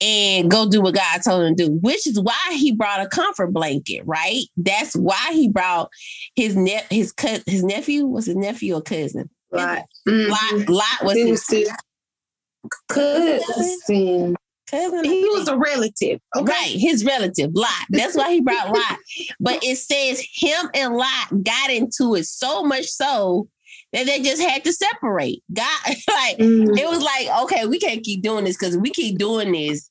and 0.00 0.50
go 0.50 0.68
do 0.68 0.80
what 0.80 0.94
God 0.94 1.20
told 1.22 1.44
him 1.44 1.56
to 1.56 1.66
do, 1.66 1.72
which 1.82 2.06
is 2.06 2.18
why 2.18 2.48
he 2.52 2.72
brought 2.72 3.00
a 3.00 3.08
comfort 3.08 3.52
blanket, 3.52 4.02
right? 4.06 4.44
That's 4.56 4.94
why 4.94 5.30
he 5.32 5.48
brought 5.48 5.90
his 6.36 6.56
ne- 6.56 6.86
his 6.90 7.12
co- 7.12 7.38
his 7.46 7.62
nephew 7.62 8.06
was 8.06 8.26
his 8.26 8.36
nephew 8.36 8.76
or 8.76 8.82
cousin. 8.82 9.28
Lot. 9.52 9.84
Mm-hmm. 10.08 10.30
Lot, 10.30 10.68
Lot 10.68 11.04
was 11.04 11.16
his, 11.16 11.46
his 11.48 11.70
cousin. 12.88 14.36
Cousin. 14.70 15.04
He 15.04 15.28
was 15.32 15.48
a 15.48 15.56
relative. 15.56 16.20
Okay. 16.36 16.52
Right, 16.52 16.76
his 16.78 17.04
relative, 17.04 17.50
Lot. 17.54 17.70
That's 17.90 18.16
why 18.16 18.30
he 18.32 18.40
brought 18.40 18.72
Lot. 18.72 18.98
But 19.40 19.64
it 19.64 19.76
says 19.76 20.24
him 20.32 20.70
and 20.74 20.94
Lot 20.94 21.42
got 21.42 21.70
into 21.70 22.14
it 22.14 22.24
so 22.24 22.62
much 22.62 22.86
so 22.86 23.48
that 23.92 24.06
they 24.06 24.20
just 24.20 24.42
had 24.42 24.64
to 24.64 24.72
separate. 24.72 25.42
God, 25.52 25.80
like 25.86 26.38
mm. 26.38 26.78
it 26.78 26.88
was 26.88 27.02
like, 27.02 27.42
okay, 27.42 27.66
we 27.66 27.78
can't 27.78 28.02
keep 28.02 28.22
doing 28.22 28.44
this 28.44 28.56
because 28.56 28.76
we 28.76 28.90
keep 28.90 29.18
doing 29.18 29.52
this, 29.52 29.90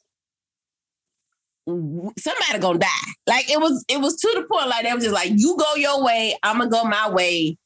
somebody 1.67 2.59
gonna 2.59 2.79
die. 2.79 2.87
Like 3.27 3.49
it 3.49 3.59
was, 3.59 3.83
it 3.89 3.99
was 3.99 4.15
to 4.17 4.31
the 4.35 4.47
point 4.51 4.67
like 4.67 4.85
they 4.85 4.93
was 4.93 5.03
just 5.03 5.15
like, 5.15 5.31
you 5.35 5.57
go 5.57 5.75
your 5.75 6.03
way, 6.03 6.37
I'm 6.43 6.57
gonna 6.57 6.69
go 6.69 6.83
my 6.83 7.09
way. 7.09 7.57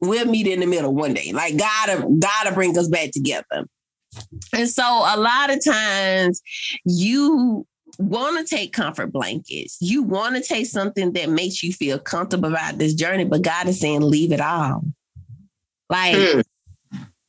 We'll 0.00 0.26
meet 0.26 0.46
in 0.46 0.60
the 0.60 0.66
middle 0.66 0.94
one 0.94 1.14
day. 1.14 1.32
Like 1.32 1.56
God, 1.56 2.20
gotta 2.20 2.52
bring 2.52 2.76
us 2.78 2.88
back 2.88 3.12
together. 3.12 3.66
And 4.52 4.68
so 4.68 4.82
a 4.82 5.16
lot 5.16 5.50
of 5.50 5.64
times 5.64 6.40
you 6.84 7.66
want 7.98 8.46
to 8.46 8.56
take 8.56 8.72
comfort 8.72 9.12
blankets. 9.12 9.78
You 9.80 10.02
want 10.02 10.36
to 10.36 10.42
take 10.42 10.66
something 10.66 11.12
that 11.12 11.30
makes 11.30 11.62
you 11.62 11.72
feel 11.72 11.98
comfortable 11.98 12.50
about 12.50 12.78
this 12.78 12.94
journey, 12.94 13.24
but 13.24 13.42
God 13.42 13.68
is 13.68 13.80
saying, 13.80 14.02
leave 14.02 14.32
it 14.32 14.40
all. 14.40 14.84
Like, 15.88 16.16
mm. 16.16 16.42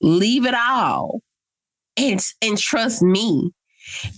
leave 0.01 0.45
it 0.45 0.55
all 0.55 1.21
and, 1.97 2.19
and 2.41 2.57
trust 2.57 3.01
me. 3.01 3.51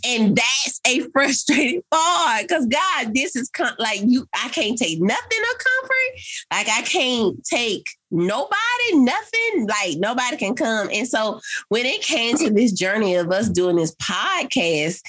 And 0.05 0.35
that's 0.35 0.79
a 0.87 1.01
frustrating 1.11 1.81
part 1.91 2.47
because 2.47 2.65
God, 2.65 3.13
this 3.13 3.35
is 3.35 3.49
com- 3.49 3.75
like 3.77 4.01
you, 4.03 4.25
I 4.33 4.49
can't 4.49 4.77
take 4.77 4.99
nothing 4.99 5.39
of 5.51 5.57
comfort. 5.57 6.21
Like, 6.51 6.69
I 6.69 6.81
can't 6.81 7.43
take 7.43 7.85
nobody, 8.11 8.55
nothing. 8.93 9.67
Like, 9.67 9.97
nobody 9.97 10.37
can 10.37 10.55
come. 10.55 10.89
And 10.91 11.07
so, 11.07 11.39
when 11.69 11.85
it 11.85 12.01
came 12.01 12.37
to 12.37 12.49
this 12.49 12.71
journey 12.71 13.15
of 13.15 13.31
us 13.31 13.49
doing 13.49 13.75
this 13.75 13.95
podcast, 13.95 15.01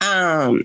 um, 0.00 0.64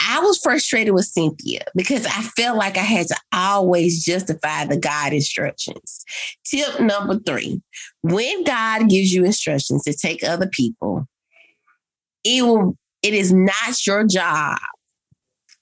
I 0.00 0.20
was 0.20 0.38
frustrated 0.38 0.94
with 0.94 1.06
Cynthia 1.06 1.64
because 1.74 2.06
I 2.06 2.22
felt 2.36 2.58
like 2.58 2.76
I 2.76 2.82
had 2.82 3.06
to 3.08 3.16
always 3.32 4.04
justify 4.04 4.64
the 4.64 4.76
God 4.76 5.12
instructions. 5.12 6.04
Tip 6.44 6.80
number 6.80 7.18
three 7.18 7.60
when 8.02 8.44
God 8.44 8.88
gives 8.88 9.12
you 9.12 9.24
instructions 9.24 9.82
to 9.84 9.92
take 9.92 10.22
other 10.22 10.48
people, 10.48 11.06
it 12.24 12.42
will 12.42 12.76
it 13.02 13.14
is 13.14 13.32
not 13.32 13.86
your 13.86 14.04
job. 14.04 14.58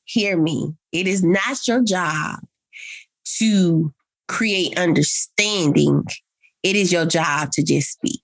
Hear 0.04 0.40
me. 0.40 0.74
It 0.92 1.06
is 1.06 1.22
not 1.22 1.66
your 1.66 1.82
job 1.82 2.40
to 3.38 3.92
create 4.28 4.78
understanding. 4.78 6.04
It 6.62 6.76
is 6.76 6.92
your 6.92 7.06
job 7.06 7.50
to 7.52 7.62
just 7.62 7.92
speak. 7.92 8.22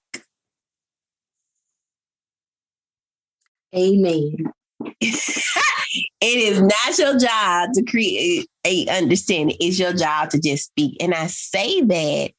Amen. 3.75 4.37
it 5.93 6.07
is 6.21 6.61
not 6.61 6.99
your 6.99 7.19
job 7.19 7.71
to 7.75 7.85
create 7.85 8.47
a 8.65 8.87
understanding. 8.89 9.57
It's 9.61 9.79
your 9.79 9.93
job 9.93 10.31
to 10.31 10.41
just 10.41 10.67
speak. 10.67 10.97
And 11.01 11.15
I 11.15 11.27
say 11.27 11.81
that 11.81 12.31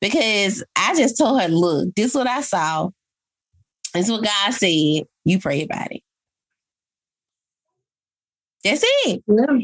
because 0.00 0.64
I 0.76 0.94
just 0.96 1.18
told 1.18 1.40
her, 1.40 1.48
look, 1.48 1.94
this 1.94 2.10
is 2.10 2.14
what 2.14 2.26
I 2.26 2.40
saw. 2.40 2.90
This 3.94 4.06
is 4.06 4.12
what 4.12 4.24
God 4.24 4.52
said. 4.52 5.04
You 5.24 5.38
pray 5.40 5.62
about 5.62 5.92
it. 5.92 6.02
That's 8.64 8.82
it. 8.84 9.22
Yeah. 9.26 9.58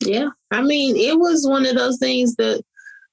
Yeah. 0.00 0.28
I 0.50 0.62
mean, 0.62 0.96
it 0.96 1.18
was 1.18 1.46
one 1.46 1.66
of 1.66 1.74
those 1.74 1.98
things 1.98 2.36
that 2.36 2.62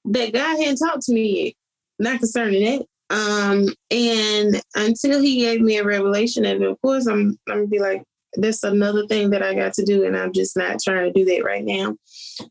that 0.06 0.32
God 0.32 0.58
hadn't 0.58 0.76
talked 0.76 1.02
to 1.02 1.12
me 1.12 1.44
yet. 1.44 1.54
Not 1.98 2.18
concerning 2.18 2.64
that. 2.64 2.86
Um, 3.10 3.68
and 3.90 4.60
until 4.74 5.20
he 5.20 5.40
gave 5.40 5.60
me 5.60 5.78
a 5.78 5.84
revelation 5.84 6.44
of 6.44 6.60
it, 6.60 6.68
of 6.68 6.80
course 6.80 7.06
I'm 7.06 7.38
I'm 7.48 7.56
gonna 7.56 7.66
be 7.66 7.78
like, 7.78 8.02
that's 8.36 8.62
another 8.62 9.06
thing 9.06 9.30
that 9.30 9.42
I 9.42 9.54
got 9.54 9.74
to 9.74 9.84
do, 9.84 10.04
and 10.04 10.16
I'm 10.16 10.32
just 10.32 10.56
not 10.56 10.80
trying 10.82 11.12
to 11.12 11.12
do 11.12 11.24
that 11.26 11.44
right 11.44 11.64
now. 11.64 11.96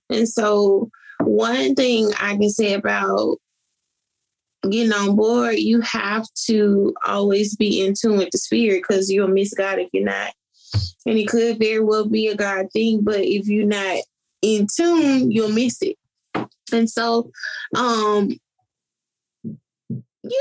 And 0.09 0.27
so, 0.27 0.89
one 1.19 1.75
thing 1.75 2.11
I 2.19 2.35
can 2.35 2.49
say 2.49 2.73
about 2.73 3.37
getting 4.69 4.93
on 4.93 5.15
board, 5.15 5.55
you 5.57 5.81
have 5.81 6.25
to 6.45 6.93
always 7.05 7.55
be 7.55 7.85
in 7.85 7.93
tune 7.99 8.17
with 8.17 8.29
the 8.31 8.37
spirit 8.37 8.83
because 8.87 9.09
you'll 9.09 9.27
miss 9.27 9.53
God 9.53 9.79
if 9.79 9.89
you're 9.93 10.03
not. 10.03 10.33
And 11.05 11.17
it 11.17 11.27
could 11.27 11.59
very 11.59 11.79
well 11.79 12.07
be 12.07 12.27
a 12.27 12.35
God 12.35 12.67
thing, 12.71 13.01
but 13.03 13.19
if 13.19 13.47
you're 13.47 13.65
not 13.65 13.97
in 14.41 14.67
tune, 14.73 15.31
you'll 15.31 15.51
miss 15.51 15.81
it. 15.81 15.97
And 16.71 16.89
so, 16.89 17.31
um, 17.75 18.37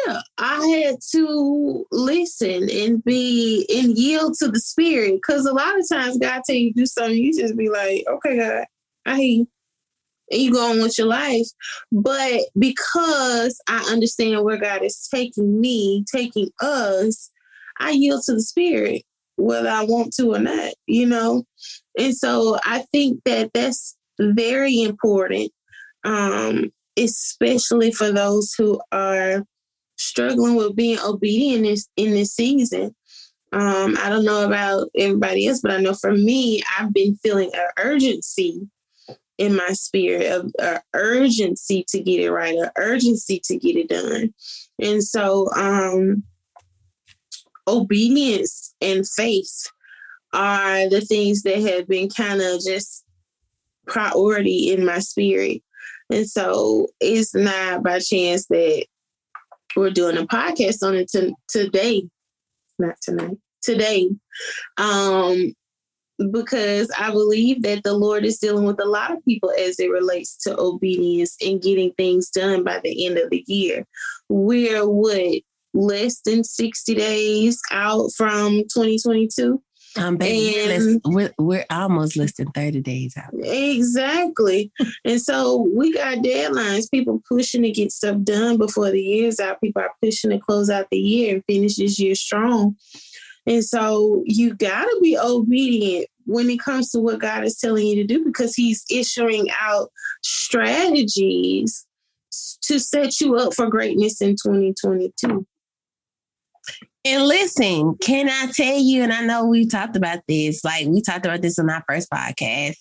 yeah, 0.06 0.20
I 0.38 0.66
had 0.66 0.96
to 1.12 1.86
listen 1.90 2.68
and 2.70 3.02
be 3.04 3.66
and 3.74 3.96
yield 3.96 4.34
to 4.38 4.48
the 4.48 4.60
spirit. 4.60 5.20
Cause 5.22 5.46
a 5.46 5.52
lot 5.52 5.78
of 5.78 5.88
times 5.90 6.18
God 6.18 6.42
tell 6.46 6.56
you 6.56 6.72
do 6.72 6.86
something, 6.86 7.16
you 7.16 7.32
just 7.32 7.56
be 7.56 7.68
like, 7.68 8.04
okay, 8.08 8.38
God, 8.38 8.64
I 9.06 9.16
hear 9.16 9.38
you. 9.38 9.48
And 10.32 10.42
you 10.42 10.52
go 10.52 10.70
on 10.70 10.80
with 10.80 10.96
your 10.96 11.08
life. 11.08 11.46
But 11.90 12.42
because 12.58 13.60
I 13.68 13.84
understand 13.90 14.44
where 14.44 14.58
God 14.58 14.84
is 14.84 15.08
taking 15.12 15.60
me, 15.60 16.04
taking 16.12 16.50
us, 16.60 17.30
I 17.80 17.90
yield 17.90 18.22
to 18.26 18.34
the 18.34 18.42
spirit, 18.42 19.02
whether 19.36 19.68
I 19.68 19.84
want 19.84 20.14
to 20.14 20.34
or 20.34 20.38
not, 20.38 20.74
you 20.86 21.06
know? 21.06 21.44
And 21.98 22.14
so 22.16 22.58
I 22.64 22.84
think 22.92 23.22
that 23.24 23.52
that's 23.54 23.96
very 24.20 24.82
important, 24.82 25.50
um, 26.04 26.70
especially 26.96 27.90
for 27.90 28.12
those 28.12 28.54
who 28.56 28.80
are 28.92 29.44
struggling 30.00 30.56
with 30.56 30.76
being 30.76 30.98
obedient 31.04 31.58
in 31.58 31.62
this, 31.70 31.88
in 31.96 32.10
this 32.12 32.34
season. 32.34 32.94
Um, 33.52 33.96
I 34.00 34.08
don't 34.08 34.24
know 34.24 34.46
about 34.46 34.88
everybody 34.96 35.46
else, 35.46 35.60
but 35.60 35.72
I 35.72 35.78
know 35.78 35.94
for 35.94 36.12
me, 36.12 36.62
I've 36.78 36.92
been 36.92 37.16
feeling 37.16 37.50
an 37.52 37.66
urgency 37.78 38.60
in 39.38 39.56
my 39.56 39.72
spirit 39.72 40.30
of 40.30 40.52
urgency 40.94 41.84
to 41.88 42.00
get 42.00 42.20
it 42.20 42.30
right, 42.30 42.54
an 42.54 42.70
urgency 42.76 43.40
to 43.44 43.56
get 43.56 43.76
it 43.76 43.88
done. 43.88 44.34
And 44.78 45.02
so, 45.02 45.50
um, 45.54 46.22
obedience 47.66 48.74
and 48.80 49.08
faith 49.08 49.66
are 50.32 50.88
the 50.88 51.00
things 51.00 51.42
that 51.42 51.60
have 51.60 51.88
been 51.88 52.08
kind 52.08 52.40
of 52.40 52.60
just 52.60 53.04
priority 53.86 54.72
in 54.72 54.84
my 54.84 54.98
spirit. 54.98 55.62
And 56.10 56.28
so 56.28 56.88
it's 57.00 57.34
not 57.34 57.82
by 57.82 58.00
chance 58.00 58.46
that 58.46 58.86
we're 59.76 59.90
doing 59.90 60.16
a 60.16 60.26
podcast 60.26 60.82
on 60.82 60.94
it 60.94 61.08
to, 61.10 61.32
today, 61.48 62.08
not 62.78 62.96
tonight, 63.02 63.36
today, 63.62 64.10
um, 64.76 65.52
because 66.32 66.90
I 66.98 67.10
believe 67.10 67.62
that 67.62 67.82
the 67.82 67.94
Lord 67.94 68.24
is 68.24 68.38
dealing 68.38 68.64
with 68.64 68.80
a 68.80 68.86
lot 68.86 69.10
of 69.10 69.24
people 69.24 69.50
as 69.58 69.80
it 69.80 69.90
relates 69.90 70.36
to 70.38 70.58
obedience 70.58 71.36
and 71.40 71.62
getting 71.62 71.92
things 71.92 72.30
done 72.30 72.62
by 72.62 72.80
the 72.82 73.06
end 73.06 73.18
of 73.18 73.30
the 73.30 73.44
year. 73.46 73.86
We're 74.28 74.86
what 74.86 75.42
less 75.72 76.20
than 76.20 76.44
60 76.44 76.94
days 76.94 77.60
out 77.70 78.10
from 78.16 78.58
2022. 78.72 79.62
Um, 79.96 80.16
baby, 80.16 80.72
and, 80.72 81.00
we're, 81.04 81.32
we're 81.38 81.64
almost 81.68 82.16
less 82.16 82.32
than 82.34 82.50
30 82.52 82.80
days 82.80 83.16
out. 83.16 83.32
Exactly. 83.42 84.70
and 85.04 85.20
so 85.20 85.68
we 85.74 85.92
got 85.92 86.18
deadlines. 86.18 86.90
People 86.90 87.22
pushing 87.28 87.62
to 87.62 87.70
get 87.70 87.90
stuff 87.90 88.16
done 88.22 88.56
before 88.56 88.90
the 88.90 89.02
year's 89.02 89.40
out. 89.40 89.60
People 89.60 89.82
are 89.82 89.90
pushing 90.02 90.30
to 90.30 90.38
close 90.38 90.70
out 90.70 90.86
the 90.90 90.98
year 90.98 91.34
and 91.34 91.44
finish 91.46 91.76
this 91.76 91.98
year 91.98 92.14
strong. 92.14 92.76
And 93.46 93.64
so 93.64 94.22
you 94.26 94.54
got 94.54 94.84
to 94.84 94.98
be 95.02 95.18
obedient 95.18 96.06
when 96.26 96.48
it 96.50 96.60
comes 96.60 96.90
to 96.92 97.00
what 97.00 97.20
God 97.20 97.44
is 97.44 97.58
telling 97.58 97.86
you 97.86 97.96
to 97.96 98.04
do 98.04 98.24
because 98.24 98.54
He's 98.54 98.84
issuing 98.90 99.48
out 99.60 99.90
strategies 100.22 101.86
to 102.62 102.78
set 102.78 103.20
you 103.20 103.36
up 103.36 103.54
for 103.54 103.68
greatness 103.68 104.20
in 104.20 104.32
2022. 104.32 105.46
And 107.04 107.24
listen, 107.24 107.96
can 107.96 108.28
I 108.28 108.52
tell 108.52 108.78
you, 108.78 109.02
and 109.02 109.12
I 109.12 109.24
know 109.24 109.46
we 109.46 109.66
talked 109.66 109.96
about 109.96 110.20
this, 110.28 110.62
like 110.64 110.86
we 110.86 111.00
talked 111.00 111.24
about 111.24 111.40
this 111.40 111.58
on 111.58 111.70
our 111.70 111.82
first 111.88 112.10
podcast. 112.10 112.76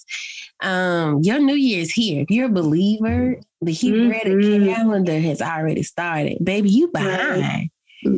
Um, 0.62 1.20
your 1.22 1.40
new 1.40 1.56
year 1.56 1.82
is 1.82 1.92
here. 1.92 2.24
If 2.24 2.30
you're 2.30 2.48
a 2.48 2.50
believer, 2.50 3.38
the 3.62 3.72
Hebrew 3.72 4.12
mm-hmm. 4.12 4.74
calendar 4.74 5.18
has 5.18 5.42
already 5.42 5.84
started. 5.84 6.44
Baby, 6.44 6.70
you 6.70 6.90
behind. 6.90 7.42
Right. 7.42 7.72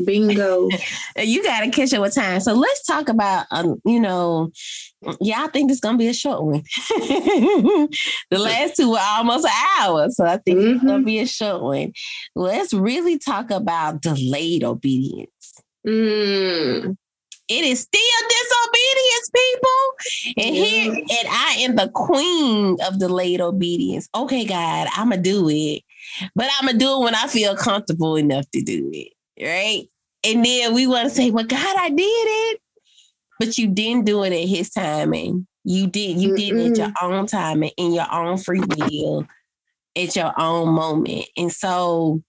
Bingo. 0.06 0.70
you 1.18 1.44
got 1.44 1.62
to 1.62 1.70
catch 1.70 1.94
up 1.94 2.02
with 2.02 2.16
time. 2.16 2.40
So 2.40 2.54
let's 2.54 2.84
talk 2.86 3.08
about, 3.08 3.46
um, 3.52 3.80
you 3.86 4.00
know, 4.00 4.52
yeah, 5.20 5.44
I 5.44 5.48
think 5.48 5.70
it's 5.70 5.80
going 5.80 5.96
to 5.96 6.00
be 6.00 6.08
a 6.08 6.14
short 6.14 6.44
one. 6.44 6.64
the 6.90 8.40
last 8.40 8.78
two 8.78 8.90
were 8.90 9.00
almost 9.00 9.46
an 9.46 9.52
hour. 9.80 10.10
So 10.10 10.26
I 10.26 10.38
think 10.38 10.60
mm-hmm. 10.60 10.76
it's 10.76 10.84
going 10.84 11.02
to 11.02 11.06
be 11.06 11.20
a 11.20 11.28
short 11.28 11.62
one. 11.62 11.94
Let's 12.36 12.74
really 12.74 13.20
talk 13.20 13.52
about 13.52 14.02
delayed 14.02 14.64
obedience. 14.64 15.30
Mm. 15.86 16.96
It 17.50 17.66
is 17.66 17.82
still 17.82 18.02
disobedience, 18.30 19.32
people. 19.36 20.46
And 20.46 20.56
here, 20.56 20.94
and 20.94 21.28
I 21.30 21.56
am 21.60 21.76
the 21.76 21.90
queen 21.94 22.78
of 22.88 22.98
delayed 22.98 23.42
obedience. 23.42 24.08
Okay, 24.16 24.46
God, 24.46 24.88
I'm 24.96 25.10
gonna 25.10 25.22
do 25.22 25.50
it, 25.50 25.84
but 26.34 26.48
I'm 26.58 26.68
gonna 26.68 26.78
do 26.78 26.94
it 26.94 27.04
when 27.04 27.16
I 27.16 27.28
feel 27.28 27.56
comfortable 27.56 28.16
enough 28.16 28.50
to 28.52 28.62
do 28.62 28.90
it, 28.94 29.12
right? 29.44 29.84
And 30.24 30.46
then 30.46 30.74
we 30.74 30.88
want 30.88 31.10
to 31.10 31.14
say, 31.14 31.30
"Well, 31.32 31.46
God, 31.46 31.76
I 31.78 31.90
did 31.90 32.04
it," 32.04 32.62
but 33.38 33.58
you 33.58 33.68
didn't 33.68 34.06
do 34.06 34.24
it 34.24 34.32
at 34.32 34.48
His 34.48 34.70
timing. 34.70 35.46
You 35.66 35.88
did. 35.88 36.22
You 36.22 36.34
did 36.34 36.56
it 36.56 36.72
at 36.72 36.78
your 36.78 36.94
own 37.02 37.26
time 37.26 37.64
and 37.64 37.72
in 37.76 37.94
your 37.94 38.12
own 38.12 38.38
free 38.38 38.62
will, 38.62 39.28
at 39.98 40.16
your 40.16 40.34
own 40.40 40.70
moment. 40.70 41.26
And 41.36 41.52
so 41.52 42.24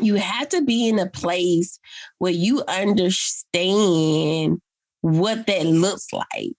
you 0.00 0.14
have 0.14 0.48
to 0.50 0.62
be 0.62 0.88
in 0.88 0.98
a 0.98 1.08
place 1.08 1.78
where 2.18 2.32
you 2.32 2.62
understand 2.68 4.60
what 5.00 5.46
that 5.46 5.66
looks 5.66 6.06
like 6.12 6.56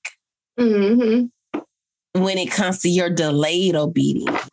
mm-hmm. 0.59 1.61
when 2.21 2.37
it 2.37 2.51
comes 2.51 2.79
to 2.79 2.89
your 2.89 3.09
delayed 3.09 3.75
obedience 3.75 4.49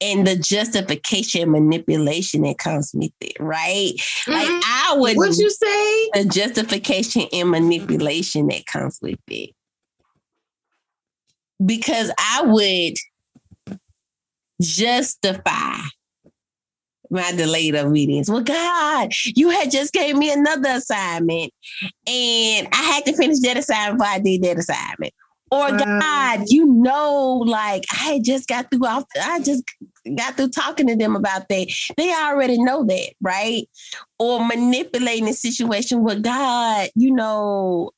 and 0.00 0.26
the 0.26 0.36
justification 0.36 1.50
manipulation 1.50 2.42
that 2.42 2.58
comes 2.58 2.90
with 2.94 3.12
it, 3.20 3.36
right? 3.38 3.94
Mm-hmm. 3.96 4.32
Like 4.32 4.48
I 4.48 4.94
would 4.96 5.16
what 5.16 5.36
you 5.36 5.50
say? 5.50 6.08
The 6.14 6.28
justification 6.28 7.26
and 7.32 7.50
manipulation 7.50 8.48
that 8.48 8.66
comes 8.66 8.98
with 9.00 9.20
it. 9.28 9.50
Because 11.64 12.10
I 12.18 12.42
would 12.42 12.94
justify 14.60 15.76
my 17.12 17.32
delayed 17.32 17.76
obedience. 17.76 18.28
Well, 18.28 18.42
God, 18.42 19.12
you 19.24 19.50
had 19.50 19.70
just 19.70 19.92
gave 19.92 20.16
me 20.16 20.32
another 20.32 20.70
assignment 20.70 21.52
and 22.06 22.68
I 22.72 22.82
had 22.82 23.04
to 23.06 23.16
finish 23.16 23.40
that 23.40 23.56
assignment 23.56 23.98
before 23.98 24.12
I 24.12 24.18
did 24.18 24.42
that 24.42 24.58
assignment. 24.58 25.14
Or 25.52 25.70
God, 25.70 26.44
you 26.46 26.64
know, 26.64 27.42
like 27.46 27.84
I 27.92 28.22
just 28.24 28.48
got 28.48 28.70
through 28.70 28.86
off, 28.86 29.04
I 29.22 29.38
just 29.40 29.62
got 30.16 30.34
through 30.34 30.48
talking 30.48 30.86
to 30.86 30.96
them 30.96 31.14
about 31.14 31.50
that. 31.50 31.66
They 31.98 32.10
already 32.10 32.56
know 32.62 32.84
that, 32.84 33.12
right? 33.20 33.68
Or 34.18 34.46
manipulating 34.46 35.26
the 35.26 35.34
situation 35.34 36.04
with 36.04 36.22
God, 36.22 36.88
you 36.94 37.12
know, 37.12 37.90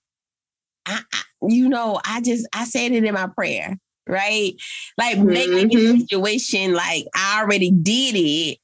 I, 0.84 1.00
I, 1.12 1.22
you 1.48 1.68
know, 1.68 2.00
I 2.04 2.20
just 2.22 2.44
I 2.52 2.64
said 2.64 2.90
it 2.90 3.04
in 3.04 3.14
my 3.14 3.28
prayer, 3.28 3.78
right? 4.08 4.54
Like 4.98 5.18
making 5.18 5.70
mm-hmm. 5.70 5.92
the 5.92 6.00
situation 6.00 6.74
like 6.74 7.06
I 7.14 7.40
already 7.40 7.70
did 7.70 8.14
it. 8.16 8.58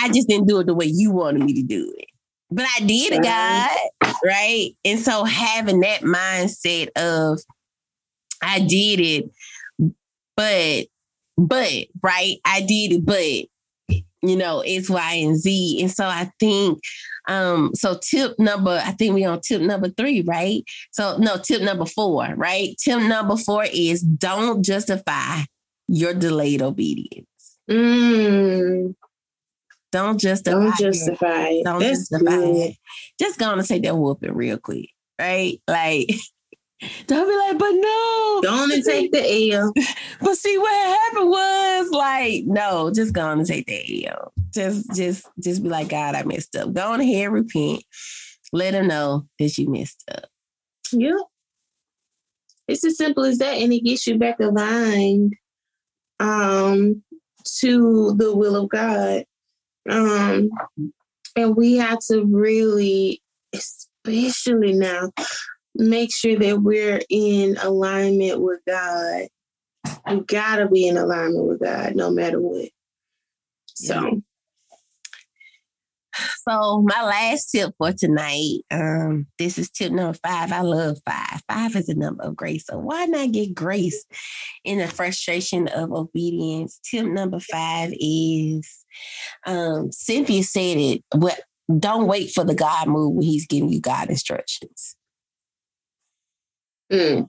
I 0.00 0.08
just 0.08 0.28
didn't 0.28 0.48
do 0.48 0.60
it 0.60 0.66
the 0.66 0.74
way 0.74 0.86
you 0.86 1.10
wanted 1.10 1.42
me 1.42 1.54
to 1.54 1.62
do 1.62 1.92
it. 1.96 2.06
But 2.50 2.66
I 2.76 2.80
did 2.80 3.12
it, 3.12 3.22
God, 3.22 4.14
right? 4.24 4.70
And 4.84 4.98
so 4.98 5.24
having 5.24 5.80
that 5.80 6.00
mindset 6.00 6.88
of 6.96 7.40
I 8.42 8.60
did 8.60 9.00
it, 9.00 9.30
but 10.36 10.86
but 11.36 11.86
right, 12.02 12.36
I 12.44 12.60
did 12.62 12.92
it, 12.92 13.04
but 13.04 14.02
you 14.22 14.36
know, 14.36 14.62
it's 14.64 14.90
Y 14.90 15.12
and 15.14 15.36
Z. 15.36 15.80
And 15.80 15.90
so 15.90 16.04
I 16.04 16.30
think, 16.40 16.80
um, 17.28 17.70
so 17.74 17.98
tip 17.98 18.38
number, 18.38 18.80
I 18.84 18.92
think 18.92 19.14
we 19.14 19.24
on 19.24 19.40
tip 19.40 19.60
number 19.62 19.88
three, 19.90 20.22
right? 20.22 20.64
So 20.90 21.16
no, 21.18 21.36
tip 21.36 21.62
number 21.62 21.86
four, 21.86 22.34
right? 22.36 22.74
Tip 22.82 23.00
number 23.02 23.36
four 23.36 23.64
is 23.72 24.02
don't 24.02 24.64
justify 24.64 25.42
your 25.86 26.14
delayed 26.14 26.62
obedience. 26.62 27.26
Mm. 27.70 28.94
Don't 29.90 30.20
justify. 30.20 30.58
Don't 30.58 30.78
justify. 30.78 31.48
Your, 31.48 31.64
don't 31.64 31.80
That's 31.80 32.08
justify. 32.08 32.36
Good. 32.36 32.74
Just 33.18 33.38
gonna 33.38 33.62
take 33.62 33.82
that 33.84 33.96
whooping 33.96 34.34
real 34.34 34.58
quick, 34.58 34.90
right? 35.18 35.60
Like 35.66 36.10
Don't 37.06 37.28
be 37.28 37.36
like, 37.36 37.58
but 37.58 37.72
no. 37.72 38.40
Don't 38.42 38.84
take 38.84 39.10
the 39.10 39.52
L. 39.52 39.72
but 40.20 40.36
see 40.36 40.56
what 40.58 40.72
happened 40.72 41.30
was 41.30 41.90
like, 41.90 42.44
no, 42.46 42.92
just 42.92 43.12
go 43.12 43.22
on 43.22 43.38
and 43.38 43.48
take 43.48 43.66
the 43.66 44.06
L. 44.06 44.32
Just, 44.54 44.94
just, 44.94 45.26
just 45.42 45.62
be 45.62 45.68
like, 45.68 45.88
God, 45.88 46.14
I 46.14 46.22
messed 46.22 46.54
up. 46.54 46.72
Go 46.72 46.92
on 46.92 47.00
ahead, 47.00 47.30
repent. 47.30 47.82
Let 48.52 48.74
him 48.74 48.86
know 48.86 49.26
that 49.38 49.58
you 49.58 49.68
messed 49.68 50.04
up. 50.12 50.26
Yeah. 50.92 51.18
It's 52.68 52.84
as 52.84 52.96
simple 52.96 53.24
as 53.24 53.38
that, 53.38 53.54
and 53.54 53.72
it 53.72 53.80
gets 53.80 54.06
you 54.06 54.18
back 54.18 54.38
aligned 54.40 55.34
um 56.20 57.02
to 57.60 58.14
the 58.14 58.34
will 58.36 58.56
of 58.56 58.68
God. 58.68 59.24
Um 59.88 60.50
and 61.36 61.56
we 61.56 61.76
have 61.76 61.98
to 62.10 62.24
really, 62.24 63.22
especially 63.54 64.72
now, 64.72 65.12
make 65.74 66.14
sure 66.14 66.36
that 66.36 66.60
we're 66.60 67.00
in 67.08 67.56
alignment 67.58 68.40
with 68.40 68.60
God. 68.66 69.28
We 70.10 70.20
gotta 70.22 70.68
be 70.68 70.88
in 70.88 70.96
alignment 70.96 71.46
with 71.46 71.60
God 71.60 71.94
no 71.94 72.10
matter 72.10 72.40
what. 72.40 72.68
So 73.74 74.22
so 76.48 76.82
my 76.82 77.04
last 77.04 77.50
tip 77.50 77.74
for 77.78 77.92
tonight, 77.92 78.60
um, 78.70 79.26
this 79.38 79.58
is 79.58 79.70
tip 79.70 79.92
number 79.92 80.18
five. 80.26 80.52
I 80.52 80.62
love 80.62 80.98
five. 81.04 81.42
Five 81.48 81.76
is 81.76 81.88
a 81.88 81.94
number 81.94 82.24
of 82.24 82.36
grace. 82.36 82.66
So 82.66 82.78
why 82.78 83.04
not 83.06 83.32
get 83.32 83.54
grace 83.54 84.04
in 84.64 84.78
the 84.78 84.88
frustration 84.88 85.68
of 85.68 85.92
obedience? 85.92 86.80
Tip 86.82 87.06
number 87.06 87.40
five 87.40 87.92
is 87.98 88.77
um, 89.46 89.92
Cynthia 89.92 90.42
said 90.42 90.78
it, 90.78 91.04
but 91.10 91.40
don't 91.78 92.06
wait 92.06 92.30
for 92.30 92.44
the 92.44 92.54
God 92.54 92.88
move 92.88 93.14
when 93.14 93.26
he's 93.26 93.46
giving 93.46 93.70
you 93.70 93.80
God 93.80 94.08
instructions. 94.08 94.96
Mm. 96.90 97.28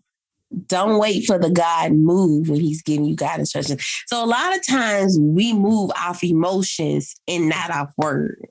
Don't 0.65 0.97
wait 0.97 1.25
for 1.25 1.37
the 1.37 1.51
God 1.51 1.93
move 1.93 2.49
when 2.49 2.59
He's 2.59 2.81
giving 2.81 3.05
you 3.05 3.15
God 3.15 3.39
instructions. 3.39 3.85
So 4.07 4.23
a 4.23 4.25
lot 4.25 4.55
of 4.55 4.65
times 4.65 5.17
we 5.19 5.53
move 5.53 5.91
off 5.95 6.23
emotions 6.23 7.15
and 7.27 7.49
not 7.49 7.69
off 7.69 7.93
word. 7.97 8.47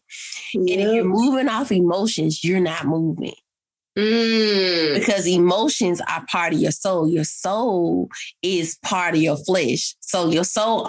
Yep. 0.54 0.78
And 0.78 0.88
if 0.88 0.94
you're 0.94 1.04
moving 1.04 1.48
off 1.48 1.72
emotions, 1.72 2.44
you're 2.44 2.60
not 2.60 2.86
moving. 2.86 3.34
Mm. 3.98 4.94
Because 4.94 5.26
emotions 5.26 6.00
are 6.08 6.24
part 6.30 6.52
of 6.52 6.60
your 6.60 6.70
soul. 6.70 7.08
Your 7.08 7.24
soul 7.24 8.08
is 8.42 8.78
part 8.84 9.14
of 9.14 9.20
your 9.20 9.36
flesh. 9.36 9.96
So 10.00 10.30
your 10.30 10.44
soul 10.44 10.88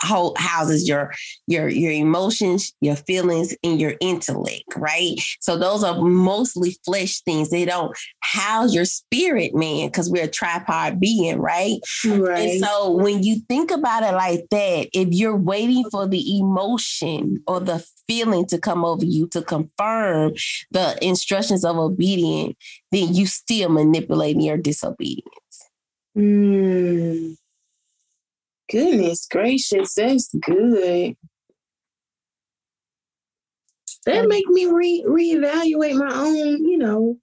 houses 0.00 0.88
your 0.88 1.12
your 1.46 1.68
your 1.68 1.92
emotions, 1.92 2.72
your 2.80 2.96
feelings, 2.96 3.54
and 3.62 3.80
your 3.80 3.94
intellect, 4.00 4.64
right? 4.76 5.14
So 5.40 5.56
those 5.56 5.84
are 5.84 6.00
mostly 6.00 6.76
flesh 6.84 7.20
things. 7.20 7.50
They 7.50 7.64
don't 7.64 7.96
house 8.20 8.74
your 8.74 8.84
spirit, 8.84 9.54
man, 9.54 9.88
because 9.88 10.10
we're 10.10 10.24
a 10.24 10.28
tripod 10.28 10.98
being, 10.98 11.38
right? 11.38 11.78
Right. 12.04 12.50
And 12.50 12.64
so 12.64 12.90
when 12.90 13.22
you 13.22 13.40
think 13.48 13.70
about 13.70 14.02
it 14.02 14.12
like 14.12 14.46
that, 14.50 14.88
if 14.92 15.08
you're 15.10 15.36
waiting 15.36 15.84
for 15.90 16.08
the 16.08 16.38
emotion 16.38 17.42
or 17.46 17.60
the 17.60 17.84
feeling 18.10 18.44
to 18.44 18.58
come 18.58 18.84
over 18.84 19.04
you 19.04 19.28
to 19.28 19.40
confirm 19.40 20.32
the 20.72 20.98
instructions 21.00 21.64
of 21.64 21.76
obedience, 21.76 22.56
then 22.90 23.14
you 23.14 23.24
still 23.24 23.68
manipulating 23.68 24.42
your 24.42 24.56
disobedience. 24.56 25.70
Mm. 26.18 27.36
Goodness 28.68 29.28
gracious, 29.30 29.94
that's 29.94 30.34
good. 30.34 31.14
That 34.06 34.26
make 34.26 34.48
me 34.48 34.66
re 34.66 35.04
reevaluate 35.06 35.94
my 35.94 36.12
own, 36.12 36.66
you 36.66 36.78
know, 36.78 37.16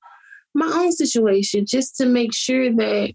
my 0.53 0.67
own 0.67 0.93
situation 0.93 1.65
just 1.67 1.97
to 1.97 2.05
make 2.05 2.33
sure 2.33 2.71
that 2.71 3.11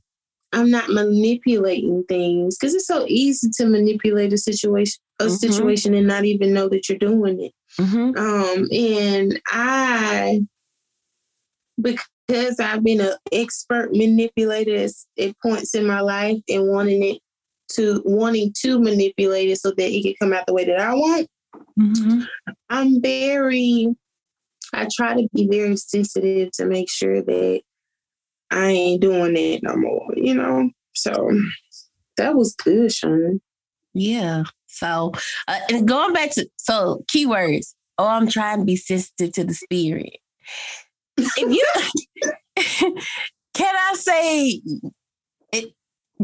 I'm 0.53 0.71
not 0.71 0.91
manipulating 0.91 2.05
things 2.07 2.59
because 2.59 2.75
it's 2.75 2.87
so 2.87 3.07
easy 3.09 3.49
to 3.57 3.67
manipulate 3.67 4.35
a 4.35 4.39
situation 4.39 5.01
a 5.23 5.27
mm-hmm. 5.27 5.35
situation 5.35 5.95
and 5.95 6.07
not 6.07 6.25
even 6.25 6.53
know 6.53 6.69
that 6.69 6.89
you're 6.89 6.99
doing 6.99 7.41
it. 7.41 7.53
Mm-hmm. 7.79 8.17
Um, 8.17 8.69
and 8.71 9.41
I 9.49 10.41
because 11.81 12.61
I've 12.61 12.85
been 12.85 13.01
an 13.01 13.15
expert 13.33 13.91
manipulator 13.93 14.87
at 15.19 15.35
points 15.41 15.75
in 15.75 15.87
my 15.87 16.01
life 16.01 16.39
and 16.49 16.69
wanting 16.69 17.03
it 17.03 17.19
to 17.73 18.03
wanting 18.05 18.53
to 18.61 18.79
manipulate 18.79 19.49
it 19.49 19.59
so 19.59 19.71
that 19.71 19.91
it 19.91 20.03
can 20.03 20.15
come 20.21 20.33
out 20.33 20.47
the 20.47 20.53
way 20.53 20.65
that 20.65 20.81
I 20.81 20.95
want. 20.95 21.29
Mm-hmm. 21.79 22.21
I'm 22.69 23.01
very, 23.01 23.89
I 24.73 24.87
try 24.95 25.15
to 25.15 25.29
be 25.35 25.49
very 25.51 25.77
sensitive 25.77 26.51
to 26.53 26.67
make 26.67 26.91
sure 26.91 27.23
that 27.23 27.61
I 28.51 28.67
ain't 28.67 29.01
doing 29.01 29.35
that 29.35 29.61
no 29.63 29.77
more, 29.77 30.13
you 30.15 30.35
know? 30.35 30.71
So 30.95 31.31
that 32.19 32.35
was 32.35 32.55
good, 32.55 32.93
Sean. 32.93 33.41
Yeah. 33.95 34.45
So, 34.73 35.13
uh, 35.49 35.59
and 35.71 35.87
going 35.87 36.13
back 36.13 36.33
to, 36.33 36.47
so 36.57 37.05
keywords, 37.15 37.75
oh, 37.99 38.07
I'm 38.07 38.29
trying 38.29 38.61
to 38.61 38.65
be 38.65 38.77
sensitive 38.77 39.33
to 39.33 39.45
the 39.45 39.55
spirit. 39.55 40.17
If 41.17 41.37
you, 41.37 41.65
can 43.55 43.75
I 43.77 43.95
say, 43.95 44.61
it, 45.53 45.73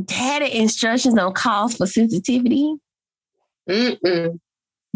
Data 0.04 0.56
instructions 0.56 1.14
don't 1.14 1.34
cause 1.34 1.76
for 1.76 1.86
sensitivity. 1.86 2.74
Mm-mm. 3.68 4.38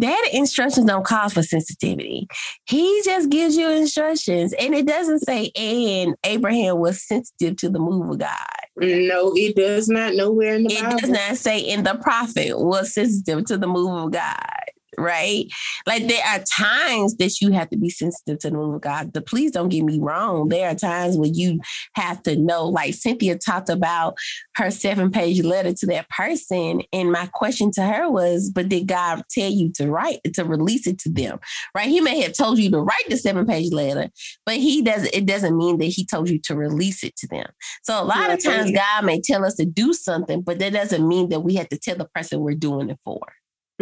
Data 0.01 0.29
instructions 0.33 0.87
don't 0.87 1.05
cause 1.05 1.35
for 1.35 1.43
sensitivity. 1.43 2.27
He 2.67 3.03
just 3.05 3.29
gives 3.29 3.57
you 3.57 3.69
instructions, 3.71 4.53
and 4.55 4.75
it 4.75 4.87
doesn't 4.87 5.21
say, 5.21 5.51
"And 5.55 6.15
Abraham 6.25 6.79
was 6.79 7.03
sensitive 7.07 7.57
to 7.59 7.69
the 7.69 7.79
move 7.79 8.11
of 8.11 8.19
God." 8.19 8.62
No, 8.77 9.33
it 9.37 9.55
does 9.57 9.89
not. 9.89 10.15
Nowhere 10.15 10.55
in 10.55 10.65
the 10.65 10.73
it 10.75 10.83
Bible. 10.83 10.99
does 10.99 11.11
not 11.11 11.37
say, 11.37 11.59
in 11.61 11.85
the 11.85 11.95
prophet 11.97 12.59
was 12.59 12.95
sensitive 12.95 13.45
to 13.47 13.59
the 13.59 13.67
move 13.67 13.91
of 13.91 14.11
God." 14.13 14.72
Right? 14.99 15.47
Like 15.87 16.07
there 16.07 16.23
are 16.27 16.41
times 16.41 17.17
that 17.17 17.41
you 17.41 17.53
have 17.53 17.71
to 17.71 17.77
be 17.77 17.91
sensitive 17.91 18.39
to 18.41 18.51
the 18.51 18.57
move 18.57 18.75
of 18.75 18.81
God. 18.81 19.13
The, 19.13 19.21
please 19.21 19.51
don't 19.51 19.69
get 19.69 19.85
me 19.85 19.99
wrong. 20.01 20.49
There 20.49 20.69
are 20.69 20.75
times 20.75 21.17
when 21.17 21.35
you 21.35 21.61
have 21.95 22.23
to 22.25 22.37
know, 22.37 22.67
like 22.69 22.95
Cynthia 22.95 23.39
talked 23.39 23.69
about 23.69 24.17
her 24.57 24.71
seven 24.71 25.11
page 25.11 25.43
letter 25.43 25.73
to 25.73 25.87
that 25.87 26.09
person. 26.11 26.83
And 26.93 27.13
my 27.13 27.27
question 27.33 27.71
to 27.73 27.83
her 27.83 28.11
was, 28.11 28.51
but 28.51 28.69
did 28.69 28.87
God 28.87 29.23
tell 29.31 29.51
you 29.51 29.73
to 29.77 29.91
write, 29.91 30.21
to 30.35 30.45
release 30.45 30.87
it 30.87 30.99
to 31.01 31.11
them? 31.11 31.39
Right? 31.75 31.89
He 31.89 32.01
may 32.01 32.21
have 32.23 32.35
told 32.35 32.59
you 32.59 32.71
to 32.71 32.81
write 32.81 33.09
the 33.09 33.17
seven 33.17 33.47
page 33.47 33.73
letter, 33.73 34.11
but 34.45 34.57
he 34.57 34.83
doesn't, 34.83 35.15
it 35.15 35.27
doesn't 35.27 35.57
mean 35.57 35.79
that 35.79 35.87
he 35.87 36.05
told 36.05 36.29
you 36.29 36.39
to 36.41 36.57
release 36.57 37.03
it 37.03 37.17
to 37.17 37.27
them. 37.29 37.47
So 37.83 38.01
a 38.01 38.05
lot 38.05 38.29
yeah, 38.29 38.35
of 38.35 38.43
times 38.43 38.73
God 38.73 39.05
may 39.05 39.21
tell 39.21 39.45
us 39.45 39.55
to 39.57 39.65
do 39.65 39.93
something, 39.93 40.43
but 40.43 40.59
that 40.59 40.73
doesn't 40.73 41.07
mean 41.07 41.31
that 41.31 41.41
we 41.41 41.55
have 41.55 41.69
to 41.71 41.79
tell 41.79 41.97
the 41.97 42.09
person 42.15 42.41
we're 42.41 42.55
doing 42.55 42.91
it 42.91 42.99
for 43.05 43.21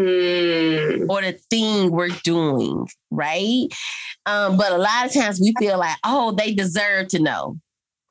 mm. 0.01 1.09
or 1.09 1.23
the 1.23 1.33
thing 1.51 1.91
we're 1.91 2.09
doing, 2.25 2.87
right? 3.11 3.69
Um, 4.27 4.57
but 4.57 4.73
a 4.73 4.79
lot 4.79 5.07
of 5.07 5.13
times 5.13 5.41
we 5.41 5.55
feel 5.59 5.79
like, 5.79 5.97
oh, 6.05 6.33
they 6.33 6.55
deserve 6.55 7.09
to 7.09 7.19
know, 7.19 7.59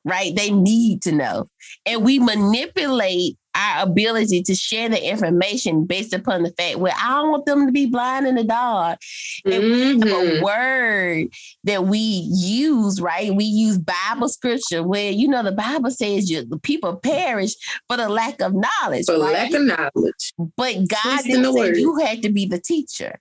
right? 0.04 0.34
They 0.34 0.50
need 0.50 1.02
to 1.02 1.12
know. 1.12 1.48
And 1.86 2.04
we 2.04 2.18
manipulate 2.18 3.36
our 3.54 3.82
ability 3.82 4.42
to 4.42 4.54
share 4.54 4.88
the 4.88 5.02
information 5.02 5.84
based 5.84 6.12
upon 6.12 6.42
the 6.42 6.50
fact, 6.50 6.78
well, 6.78 6.94
I 7.00 7.08
don't 7.08 7.30
want 7.30 7.46
them 7.46 7.66
to 7.66 7.72
be 7.72 7.86
blind 7.86 8.26
in 8.26 8.36
the 8.36 8.44
dark. 8.44 8.98
And 9.44 9.54
mm-hmm. 9.54 10.00
we 10.00 10.10
have 10.10 10.40
a 10.40 10.42
word 10.42 11.28
that 11.64 11.84
we 11.84 11.98
use, 11.98 13.00
right? 13.00 13.34
We 13.34 13.44
use 13.44 13.78
Bible 13.78 14.28
scripture 14.28 14.82
where, 14.82 15.10
you 15.10 15.28
know, 15.28 15.42
the 15.42 15.52
Bible 15.52 15.90
says 15.90 16.30
you, 16.30 16.44
the 16.44 16.58
people 16.58 16.96
perish 16.96 17.54
for 17.88 17.96
the 17.96 18.08
lack 18.08 18.40
of 18.40 18.54
knowledge. 18.54 19.06
For 19.06 19.18
right? 19.18 19.32
lack 19.32 19.52
of 19.52 19.62
knowledge. 19.62 20.32
But 20.56 20.88
God 20.88 21.24
didn't 21.24 21.52
say 21.52 21.80
you 21.80 21.96
had 21.98 22.22
to 22.22 22.30
be 22.30 22.46
the 22.46 22.60
teacher. 22.60 23.18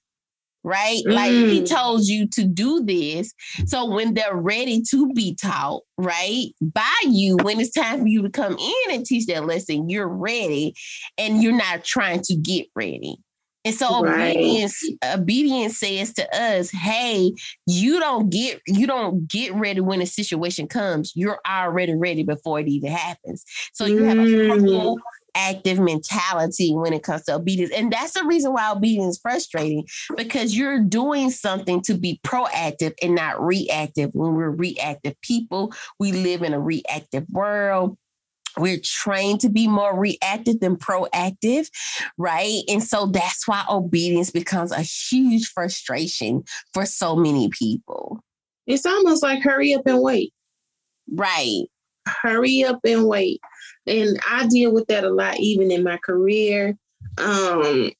Right? 0.63 1.01
Mm. 1.05 1.13
Like 1.13 1.31
he 1.31 1.61
mm. 1.61 1.69
told 1.69 2.05
you 2.05 2.27
to 2.29 2.45
do 2.45 2.83
this. 2.83 3.33
So 3.65 3.85
when 3.85 4.13
they're 4.13 4.35
ready 4.35 4.81
to 4.91 5.11
be 5.13 5.35
taught, 5.35 5.81
right, 5.97 6.47
by 6.61 6.93
you, 7.03 7.37
when 7.41 7.59
it's 7.59 7.71
time 7.71 8.01
for 8.01 8.07
you 8.07 8.21
to 8.21 8.29
come 8.29 8.57
in 8.57 8.91
and 8.91 9.05
teach 9.05 9.27
that 9.27 9.45
lesson, 9.45 9.89
you're 9.89 10.07
ready 10.07 10.73
and 11.17 11.41
you're 11.41 11.53
not 11.53 11.83
trying 11.83 12.21
to 12.23 12.35
get 12.35 12.67
ready. 12.75 13.17
And 13.65 13.75
so 13.75 14.03
right. 14.03 14.35
obedience, 14.35 14.89
obedience 15.13 15.79
says 15.79 16.13
to 16.13 16.35
us, 16.35 16.71
hey, 16.71 17.33
you 17.67 17.99
don't 17.99 18.29
get 18.29 18.61
you 18.67 18.87
don't 18.87 19.27
get 19.27 19.53
ready 19.53 19.81
when 19.81 20.01
a 20.01 20.05
situation 20.05 20.67
comes. 20.67 21.11
You're 21.13 21.39
already 21.45 21.93
ready 21.93 22.23
before 22.23 22.61
it 22.61 22.69
even 22.69 22.91
happens. 22.91 23.43
So 23.73 23.85
you 23.85 24.03
have 24.03 24.17
a 24.17 24.21
mm 24.21 24.95
active 25.35 25.79
mentality 25.79 26.73
when 26.73 26.93
it 26.93 27.03
comes 27.03 27.23
to 27.23 27.35
obedience. 27.35 27.71
And 27.71 27.91
that's 27.91 28.13
the 28.13 28.23
reason 28.23 28.53
why 28.53 28.71
obedience 28.71 29.15
is 29.15 29.21
frustrating 29.21 29.85
because 30.15 30.55
you're 30.55 30.81
doing 30.81 31.29
something 31.29 31.81
to 31.83 31.95
be 31.95 32.19
proactive 32.25 32.93
and 33.01 33.15
not 33.15 33.41
reactive. 33.41 34.11
When 34.13 34.35
we're 34.35 34.49
reactive 34.49 35.19
people, 35.21 35.73
we 35.99 36.11
live 36.11 36.43
in 36.43 36.53
a 36.53 36.59
reactive 36.59 37.25
world 37.29 37.97
we're 38.57 38.79
trained 38.83 39.41
to 39.41 39.49
be 39.49 39.67
more 39.67 39.97
reactive 39.97 40.59
than 40.59 40.75
proactive, 40.75 41.69
right? 42.17 42.61
And 42.67 42.83
so 42.83 43.05
that's 43.07 43.47
why 43.47 43.63
obedience 43.69 44.31
becomes 44.31 44.71
a 44.71 44.81
huge 44.81 45.47
frustration 45.47 46.43
for 46.73 46.85
so 46.85 47.15
many 47.15 47.49
people. 47.49 48.19
It's 48.67 48.85
almost 48.85 49.23
like 49.23 49.41
hurry 49.41 49.73
up 49.73 49.85
and 49.85 50.01
wait. 50.01 50.33
Right. 51.11 51.63
Hurry 52.07 52.63
up 52.63 52.79
and 52.85 53.07
wait 53.07 53.41
and 53.89 54.19
I 54.29 54.47
deal 54.47 54.71
with 54.71 54.87
that 54.87 55.03
a 55.03 55.09
lot, 55.09 55.39
even 55.39 55.71
in 55.71 55.83
my 55.83 55.97
career. 55.97 56.77
Um, 57.17 57.91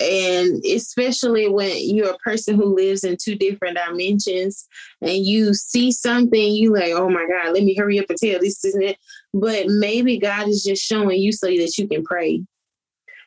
and 0.00 0.64
especially 0.64 1.48
when 1.48 1.72
you're 1.76 2.10
a 2.10 2.18
person 2.18 2.56
who 2.56 2.74
lives 2.74 3.04
in 3.04 3.16
two 3.22 3.36
different 3.36 3.76
dimensions 3.76 4.66
and 5.00 5.24
you 5.24 5.54
see 5.54 5.92
something, 5.92 6.52
you 6.52 6.74
like, 6.74 6.92
oh 6.92 7.08
my 7.08 7.26
God, 7.28 7.52
let 7.52 7.62
me 7.62 7.76
hurry 7.76 8.00
up 8.00 8.06
and 8.08 8.18
tell 8.18 8.40
this 8.40 8.64
isn't 8.64 8.82
it. 8.82 8.96
But 9.32 9.66
maybe 9.68 10.18
God 10.18 10.48
is 10.48 10.64
just 10.64 10.82
showing 10.82 11.20
you 11.20 11.30
so 11.30 11.46
that 11.46 11.78
you 11.78 11.86
can 11.86 12.02
pray. 12.04 12.42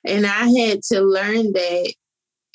And 0.05 0.25
I 0.25 0.49
had 0.49 0.81
to 0.91 1.01
learn 1.01 1.53
that 1.53 1.93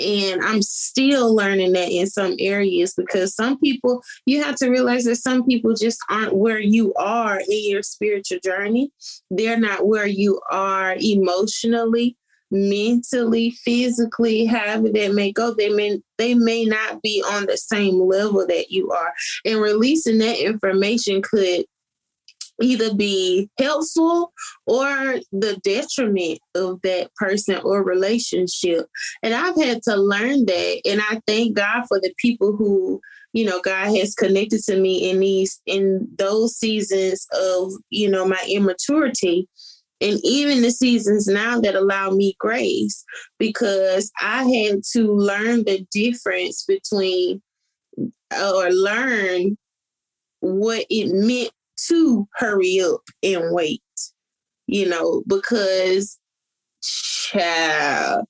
and 0.00 0.42
I'm 0.42 0.62
still 0.62 1.34
learning 1.34 1.72
that 1.72 1.90
in 1.90 2.06
some 2.06 2.34
areas 2.38 2.94
because 2.94 3.34
some 3.34 3.58
people, 3.58 4.02
you 4.26 4.42
have 4.42 4.56
to 4.56 4.70
realize 4.70 5.04
that 5.04 5.16
some 5.16 5.44
people 5.44 5.74
just 5.74 5.98
aren't 6.08 6.36
where 6.36 6.58
you 6.60 6.94
are 6.94 7.40
in 7.40 7.70
your 7.70 7.82
spiritual 7.82 8.38
journey. 8.42 8.90
They're 9.30 9.60
not 9.60 9.86
where 9.86 10.06
you 10.06 10.40
are 10.50 10.96
emotionally, 10.98 12.16
mentally, 12.50 13.50
physically, 13.64 14.46
however 14.46 14.88
that 14.92 15.14
may 15.14 15.32
go. 15.32 15.54
They 15.54 15.68
may 15.68 16.00
they 16.18 16.34
may 16.34 16.64
not 16.64 17.02
be 17.02 17.22
on 17.26 17.46
the 17.46 17.56
same 17.56 18.00
level 18.00 18.46
that 18.46 18.70
you 18.70 18.90
are. 18.90 19.12
And 19.44 19.60
releasing 19.60 20.18
that 20.18 20.38
information 20.38 21.22
could 21.22 21.64
either 22.60 22.94
be 22.94 23.48
helpful 23.58 24.32
or 24.66 25.20
the 25.32 25.58
detriment 25.62 26.38
of 26.54 26.80
that 26.82 27.14
person 27.16 27.58
or 27.64 27.82
relationship. 27.82 28.86
And 29.22 29.34
I've 29.34 29.56
had 29.56 29.82
to 29.84 29.96
learn 29.96 30.46
that. 30.46 30.80
And 30.84 31.00
I 31.00 31.20
thank 31.26 31.56
God 31.56 31.84
for 31.88 32.00
the 32.00 32.12
people 32.18 32.56
who, 32.56 33.00
you 33.32 33.44
know, 33.44 33.60
God 33.60 33.96
has 33.96 34.14
connected 34.14 34.62
to 34.64 34.78
me 34.78 35.10
in 35.10 35.20
these, 35.20 35.60
in 35.66 36.08
those 36.18 36.56
seasons 36.56 37.26
of, 37.32 37.72
you 37.90 38.10
know, 38.10 38.26
my 38.26 38.42
immaturity. 38.48 39.48
And 40.02 40.18
even 40.24 40.62
the 40.62 40.70
seasons 40.70 41.26
now 41.26 41.60
that 41.60 41.74
allow 41.74 42.10
me 42.10 42.34
grace, 42.38 43.04
because 43.38 44.10
I 44.20 44.44
had 44.44 44.80
to 44.92 45.14
learn 45.14 45.64
the 45.64 45.86
difference 45.92 46.64
between 46.64 47.42
or 48.32 48.70
learn 48.70 49.58
what 50.40 50.86
it 50.88 51.12
meant 51.12 51.50
to 51.88 52.28
hurry 52.36 52.80
up 52.80 53.02
and 53.22 53.54
wait, 53.54 53.82
you 54.66 54.88
know, 54.88 55.22
because 55.26 56.18
child, 56.82 58.24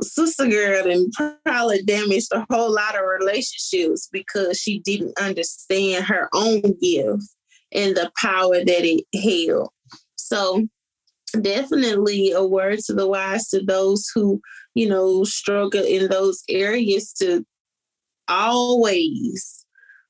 sister 0.00 0.46
girl 0.46 0.90
and 0.90 1.12
probably 1.44 1.82
damaged 1.82 2.28
a 2.32 2.46
whole 2.50 2.72
lot 2.72 2.94
of 2.94 3.02
relationships 3.20 4.08
because 4.12 4.58
she 4.58 4.80
didn't 4.80 5.18
understand 5.18 6.04
her 6.04 6.28
own 6.34 6.62
gift 6.80 7.24
and 7.72 7.96
the 7.96 8.10
power 8.20 8.64
that 8.64 8.84
it 8.84 9.04
held. 9.14 9.70
So 10.16 10.66
definitely 11.40 12.30
a 12.30 12.44
word 12.44 12.78
to 12.80 12.94
the 12.94 13.06
wise 13.06 13.48
to 13.48 13.62
those 13.64 14.10
who, 14.14 14.40
you 14.74 14.88
know, 14.88 15.24
struggle 15.24 15.84
in 15.84 16.08
those 16.08 16.42
areas 16.48 17.12
to 17.14 17.44
always 18.28 19.57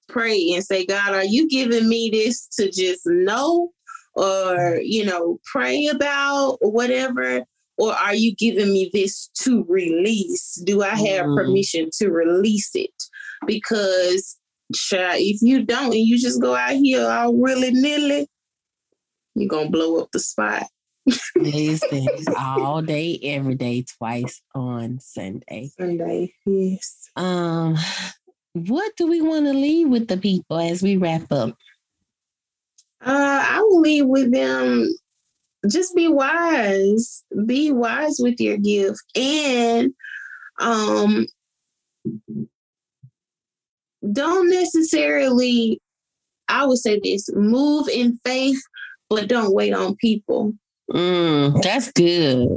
pray 0.09 0.53
and 0.55 0.65
say, 0.65 0.87
God, 0.87 1.15
are 1.15 1.25
you 1.25 1.49
giving 1.49 1.89
me 1.89 2.11
this 2.13 2.47
to 2.59 2.71
just 2.71 3.03
know 3.07 3.71
or, 4.15 4.81
you 4.83 5.05
know, 5.05 5.39
pray 5.51 5.87
about 5.87 6.59
or 6.61 6.73
whatever? 6.73 7.45
Or 7.77 7.93
are 7.93 8.15
you 8.15 8.35
giving 8.35 8.73
me 8.73 8.91
this 8.93 9.29
to 9.43 9.65
release? 9.69 10.61
Do 10.65 10.83
I 10.83 10.97
have 10.97 11.27
mm. 11.27 11.37
permission 11.37 11.91
to 11.99 12.11
release 12.11 12.71
it? 12.75 12.91
Because 13.47 14.37
if 14.71 15.39
you 15.43 15.65
don't 15.65 15.93
and 15.93 15.95
you 15.95 16.19
just 16.19 16.43
go 16.43 16.57
out 16.57 16.73
here 16.73 17.09
all 17.09 17.35
willy 17.35 17.71
nilly, 17.71 18.29
you're 19.35 19.49
gonna 19.49 19.71
blow 19.71 20.01
up 20.01 20.09
the 20.13 20.19
spot. 20.19 20.65
These 21.37 21.87
things 21.87 22.27
all 22.37 22.83
day, 22.83 23.19
every 23.23 23.55
day, 23.55 23.85
twice 23.97 24.43
on 24.55 24.99
Sunday. 25.01 25.71
Sunday, 25.79 26.35
yes. 26.45 27.09
Um, 27.17 27.77
what 28.55 28.93
do 28.97 29.07
we 29.07 29.21
want 29.21 29.47
to 29.47 29.53
leave 29.53 29.89
with 29.89 30.09
the 30.09 30.17
people 30.17 30.59
as 30.59 30.83
we 30.83 30.97
wrap 30.97 31.31
up? 31.31 31.51
Uh, 33.01 33.45
I 33.47 33.61
will 33.61 33.81
leave 33.81 34.07
with 34.07 34.33
them. 34.33 34.89
Just 35.69 35.95
be 35.95 36.09
wise. 36.09 37.25
Be 37.47 37.73
wise 37.73 38.19
with 38.21 38.41
your 38.41 38.57
gift, 38.57 39.01
and 39.15 39.93
um, 40.61 41.27
don't 44.13 44.51
necessarily. 44.51 45.81
I 46.49 46.65
would 46.65 46.79
say 46.79 47.01
this: 47.03 47.29
move 47.35 47.89
in 47.89 48.19
faith, 48.25 48.61
but 49.11 49.29
don't 49.29 49.53
wait 49.53 49.75
on 49.75 49.97
people. 49.97 50.53
Mm, 50.93 51.61
that's 51.63 51.93
good. 51.93 52.49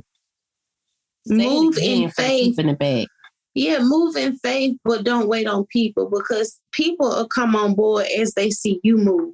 Move 1.27 1.77
in 1.77 2.09
faith. 2.09 2.57
In 2.57 2.67
the 2.67 2.73
back 2.73 3.07
yeah, 3.53 3.79
move 3.81 4.15
in 4.15 4.37
faith, 4.37 4.77
but 4.83 5.03
don't 5.03 5.27
wait 5.27 5.47
on 5.47 5.65
people 5.65 6.09
because 6.09 6.59
people 6.71 7.09
will 7.09 7.27
come 7.27 7.55
on 7.55 7.75
board 7.75 8.05
as 8.17 8.33
they 8.33 8.49
see 8.49 8.79
you 8.83 8.97
move. 8.97 9.33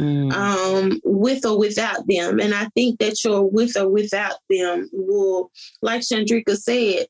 Mm. 0.00 0.32
Um, 0.32 1.00
with 1.04 1.44
or 1.44 1.58
without 1.58 2.06
them. 2.08 2.40
And 2.40 2.54
I 2.54 2.68
think 2.74 2.98
that 2.98 3.22
your 3.22 3.48
with 3.48 3.76
or 3.76 3.90
without 3.90 4.36
them 4.48 4.88
will, 4.90 5.50
like 5.82 6.00
Chandrika 6.00 6.56
said, 6.56 7.06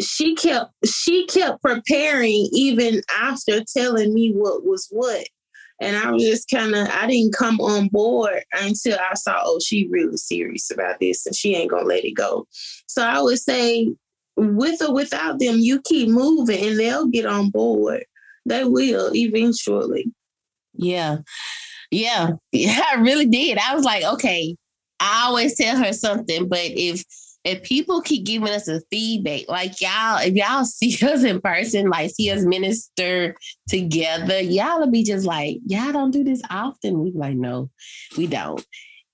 she 0.00 0.34
kept 0.36 0.72
she 0.86 1.26
kept 1.26 1.60
preparing 1.60 2.48
even 2.52 3.02
after 3.20 3.62
telling 3.64 4.14
me 4.14 4.32
what 4.32 4.64
was 4.64 4.86
what. 4.90 5.26
And 5.80 5.96
I 5.96 6.12
was 6.12 6.22
just 6.22 6.48
kind 6.48 6.74
of 6.76 6.88
I 6.88 7.08
didn't 7.08 7.34
come 7.34 7.60
on 7.60 7.88
board 7.88 8.44
until 8.52 8.98
I 8.98 9.14
saw, 9.14 9.40
oh, 9.44 9.58
she 9.58 9.88
really 9.90 10.16
serious 10.16 10.70
about 10.70 11.00
this 11.00 11.26
and 11.26 11.34
she 11.34 11.56
ain't 11.56 11.72
gonna 11.72 11.84
let 11.84 12.04
it 12.04 12.12
go. 12.12 12.46
So 12.86 13.02
I 13.04 13.20
would 13.20 13.40
say 13.40 13.92
with 14.36 14.82
or 14.82 14.94
without 14.94 15.38
them, 15.38 15.56
you 15.58 15.80
keep 15.82 16.08
moving 16.08 16.64
and 16.64 16.78
they'll 16.78 17.06
get 17.06 17.26
on 17.26 17.50
board. 17.50 18.04
They 18.46 18.64
will 18.64 19.10
eventually. 19.14 20.10
Yeah. 20.74 21.18
Yeah. 21.90 22.32
Yeah, 22.52 22.80
I 22.92 23.00
really 23.00 23.26
did. 23.26 23.58
I 23.58 23.74
was 23.74 23.84
like, 23.84 24.04
okay, 24.04 24.56
I 25.00 25.26
always 25.26 25.56
tell 25.56 25.76
her 25.76 25.92
something, 25.92 26.48
but 26.48 26.60
if 26.60 27.04
if 27.44 27.62
people 27.64 28.00
keep 28.00 28.24
giving 28.24 28.48
us 28.48 28.68
a 28.68 28.80
feedback, 28.90 29.48
like 29.48 29.80
y'all, 29.80 30.18
if 30.18 30.34
y'all 30.34 30.64
see 30.64 30.94
us 31.04 31.24
in 31.24 31.40
person, 31.40 31.88
like 31.88 32.10
see 32.10 32.30
us 32.30 32.44
minister 32.44 33.34
together, 33.68 34.40
y'all 34.40 34.80
will 34.80 34.90
be 34.90 35.02
just 35.02 35.26
like, 35.26 35.58
y'all 35.66 35.92
don't 35.92 36.12
do 36.12 36.22
this 36.22 36.42
often. 36.50 37.00
We 37.00 37.12
like, 37.12 37.34
no, 37.34 37.70
we 38.16 38.26
don't. 38.26 38.64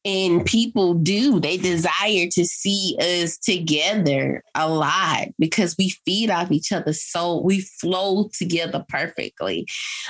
And 0.09 0.46
people 0.46 0.94
do, 0.94 1.38
they 1.38 1.59
desire 1.59 2.28
to 2.32 2.44
see 2.46 2.96
us 2.98 3.36
together 3.36 4.42
a 4.54 4.66
lot 4.66 5.28
because 5.38 5.76
we 5.76 5.90
feed 6.06 6.30
off 6.30 6.50
each 6.50 6.72
other. 6.72 6.94
So 6.94 7.42
we 7.42 7.61
flow 7.61 8.30
together 8.32 8.86
perfectly. 8.88 9.66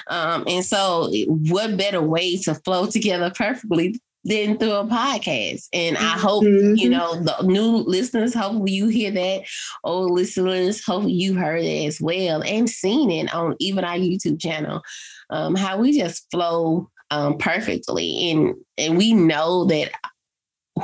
Um, 0.07 0.45
and 0.47 0.65
so, 0.65 1.11
what 1.27 1.77
better 1.77 2.01
way 2.01 2.37
to 2.43 2.55
flow 2.55 2.87
together 2.87 3.33
perfectly 3.35 4.01
than 4.25 4.59
through 4.59 4.73
a 4.73 4.85
podcast. 4.85 5.69
And 5.73 5.97
I 5.97 6.19
hope, 6.19 6.45
mm-hmm. 6.45 6.77
you 6.77 6.91
know, 6.91 7.21
the 7.21 7.43
new 7.43 7.79
listeners, 7.79 8.35
hopefully 8.35 8.73
you 8.73 8.89
hear 8.89 9.11
that. 9.11 9.43
Old 9.83 10.13
listeners, 10.13 10.85
hopefully 10.85 11.15
you 11.15 11.35
heard 11.35 11.63
it 11.63 11.87
as 11.87 12.01
well 12.01 12.43
and 12.43 12.71
seen 12.71 13.11
it 13.11 13.35
on 13.35 13.57
even 13.59 13.85
our 13.85 13.97
YouTube 13.97 14.41
channel. 14.41 14.83
Um, 15.31 15.57
how 15.57 15.79
we 15.79 15.99
just 15.99 16.31
flow 16.31 16.91
um, 17.11 17.39
perfectly. 17.39 18.31
And 18.31 18.55
and 18.77 18.97
we 18.97 19.13
know 19.13 19.65
that 19.67 19.91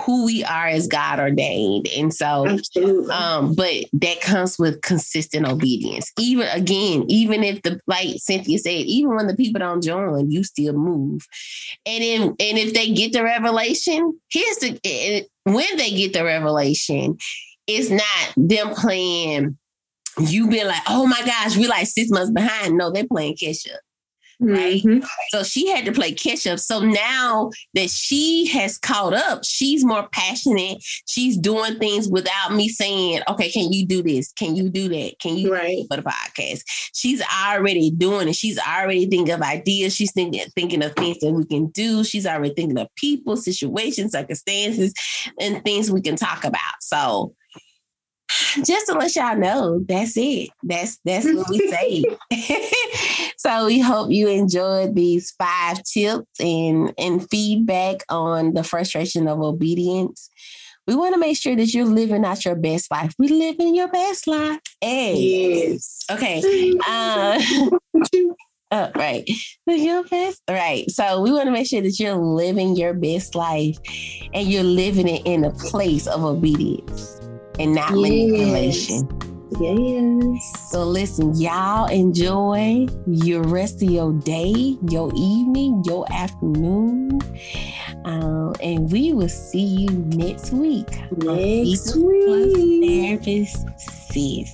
who 0.00 0.24
we 0.24 0.44
are 0.44 0.68
is 0.68 0.86
God 0.86 1.20
ordained. 1.20 1.88
And 1.96 2.12
so, 2.12 2.46
Absolutely. 2.46 3.10
um, 3.12 3.54
but 3.54 3.84
that 3.92 4.20
comes 4.20 4.58
with 4.58 4.82
consistent 4.82 5.46
obedience. 5.46 6.10
Even 6.18 6.48
again, 6.48 7.04
even 7.08 7.44
if 7.44 7.62
the 7.62 7.80
like 7.86 8.08
Cynthia 8.16 8.58
said, 8.58 8.70
even 8.70 9.14
when 9.14 9.26
the 9.26 9.36
people 9.36 9.60
don't 9.60 9.82
join, 9.82 10.30
you 10.30 10.44
still 10.44 10.74
move. 10.74 11.26
And 11.86 12.02
then, 12.02 12.22
and 12.22 12.58
if 12.58 12.74
they 12.74 12.90
get 12.92 13.12
the 13.12 13.22
revelation, 13.22 14.18
here's 14.30 14.56
the 14.58 15.26
when 15.44 15.76
they 15.76 15.90
get 15.90 16.12
the 16.12 16.24
revelation, 16.24 17.16
it's 17.66 17.90
not 17.90 18.34
them 18.36 18.74
playing. 18.74 19.58
You 20.18 20.48
been 20.48 20.68
like, 20.68 20.82
oh 20.88 21.06
my 21.06 21.20
gosh, 21.24 21.56
we 21.56 21.66
like 21.66 21.86
six 21.86 22.10
months 22.10 22.30
behind. 22.30 22.76
No, 22.76 22.92
they're 22.92 23.06
playing 23.06 23.36
catch 23.36 23.68
up 23.72 23.80
right? 24.40 24.82
Mm-hmm. 24.82 25.04
So 25.30 25.42
she 25.42 25.70
had 25.70 25.84
to 25.84 25.92
play 25.92 26.12
catch 26.12 26.46
up. 26.46 26.58
So 26.58 26.80
now 26.80 27.50
that 27.74 27.90
she 27.90 28.46
has 28.48 28.78
caught 28.78 29.14
up, 29.14 29.44
she's 29.44 29.84
more 29.84 30.08
passionate. 30.12 30.78
She's 31.06 31.36
doing 31.36 31.78
things 31.78 32.08
without 32.08 32.54
me 32.54 32.68
saying, 32.68 33.22
okay, 33.28 33.50
can 33.50 33.72
you 33.72 33.86
do 33.86 34.02
this? 34.02 34.32
Can 34.32 34.56
you 34.56 34.68
do 34.68 34.88
that? 34.88 35.18
Can 35.20 35.36
you 35.36 35.52
right. 35.52 35.84
for 35.88 35.96
the 35.96 36.02
podcast? 36.02 36.62
She's 36.94 37.22
already 37.22 37.90
doing 37.90 38.28
it. 38.28 38.36
She's 38.36 38.58
already 38.58 39.06
thinking 39.06 39.34
of 39.34 39.42
ideas. 39.42 39.94
She's 39.94 40.12
thinking, 40.12 40.44
thinking 40.54 40.82
of 40.82 40.94
things 40.94 41.18
that 41.18 41.32
we 41.32 41.44
can 41.44 41.66
do. 41.68 42.04
She's 42.04 42.26
already 42.26 42.54
thinking 42.54 42.78
of 42.78 42.88
people, 42.96 43.36
situations, 43.36 44.12
circumstances, 44.12 44.94
and 45.40 45.64
things 45.64 45.90
we 45.90 46.00
can 46.00 46.16
talk 46.16 46.44
about. 46.44 46.60
So 46.80 47.34
just 48.64 48.86
to 48.86 48.94
let 48.94 49.14
y'all 49.16 49.36
know, 49.36 49.80
that's 49.86 50.16
it. 50.16 50.50
That's 50.62 50.98
that's 51.04 51.26
what 51.26 51.48
we 51.50 51.58
say. 51.70 52.04
so 53.36 53.66
we 53.66 53.80
hope 53.80 54.10
you 54.10 54.28
enjoyed 54.28 54.94
these 54.94 55.32
five 55.32 55.82
tips 55.82 56.40
and 56.40 56.92
and 56.98 57.28
feedback 57.28 57.98
on 58.08 58.54
the 58.54 58.64
frustration 58.64 59.28
of 59.28 59.40
obedience. 59.40 60.30
We 60.86 60.94
want 60.94 61.14
to 61.14 61.20
make 61.20 61.38
sure 61.38 61.56
that 61.56 61.72
you're 61.72 61.86
living 61.86 62.24
out 62.24 62.44
your 62.44 62.56
best 62.56 62.90
life. 62.90 63.14
We 63.18 63.28
live 63.28 63.56
in 63.58 63.74
your 63.74 63.88
best 63.88 64.26
life. 64.26 64.60
Hey. 64.80 65.16
Yes. 65.16 66.04
Okay. 66.10 66.74
Uh, 66.86 67.40
uh, 68.70 68.90
right. 68.94 69.28
Your 69.66 70.04
best. 70.04 70.42
Right. 70.48 70.90
So 70.90 71.22
we 71.22 71.32
want 71.32 71.46
to 71.46 71.52
make 71.52 71.66
sure 71.66 71.80
that 71.80 71.98
you're 71.98 72.16
living 72.16 72.76
your 72.76 72.92
best 72.92 73.34
life 73.34 73.78
and 74.34 74.46
you're 74.46 74.62
living 74.62 75.08
it 75.08 75.22
in 75.24 75.44
a 75.44 75.52
place 75.52 76.06
of 76.06 76.22
obedience 76.22 77.23
and 77.58 77.74
not 77.74 77.90
yes. 77.90 78.00
manipulation. 78.00 79.24
Yes. 79.60 80.70
So 80.70 80.84
listen, 80.84 81.34
y'all 81.36 81.86
enjoy 81.88 82.86
your 83.06 83.42
rest 83.42 83.82
of 83.82 83.90
your 83.90 84.12
day, 84.12 84.76
your 84.90 85.12
evening, 85.14 85.82
your 85.86 86.10
afternoon. 86.12 87.20
Um, 88.04 88.54
and 88.60 88.90
we 88.90 89.12
will 89.12 89.28
see 89.28 89.64
you 89.64 89.90
next 89.90 90.52
week. 90.52 90.88
Next 91.18 91.94
week. 91.96 92.88
Therapist 92.88 93.66
Sis. 93.78 94.52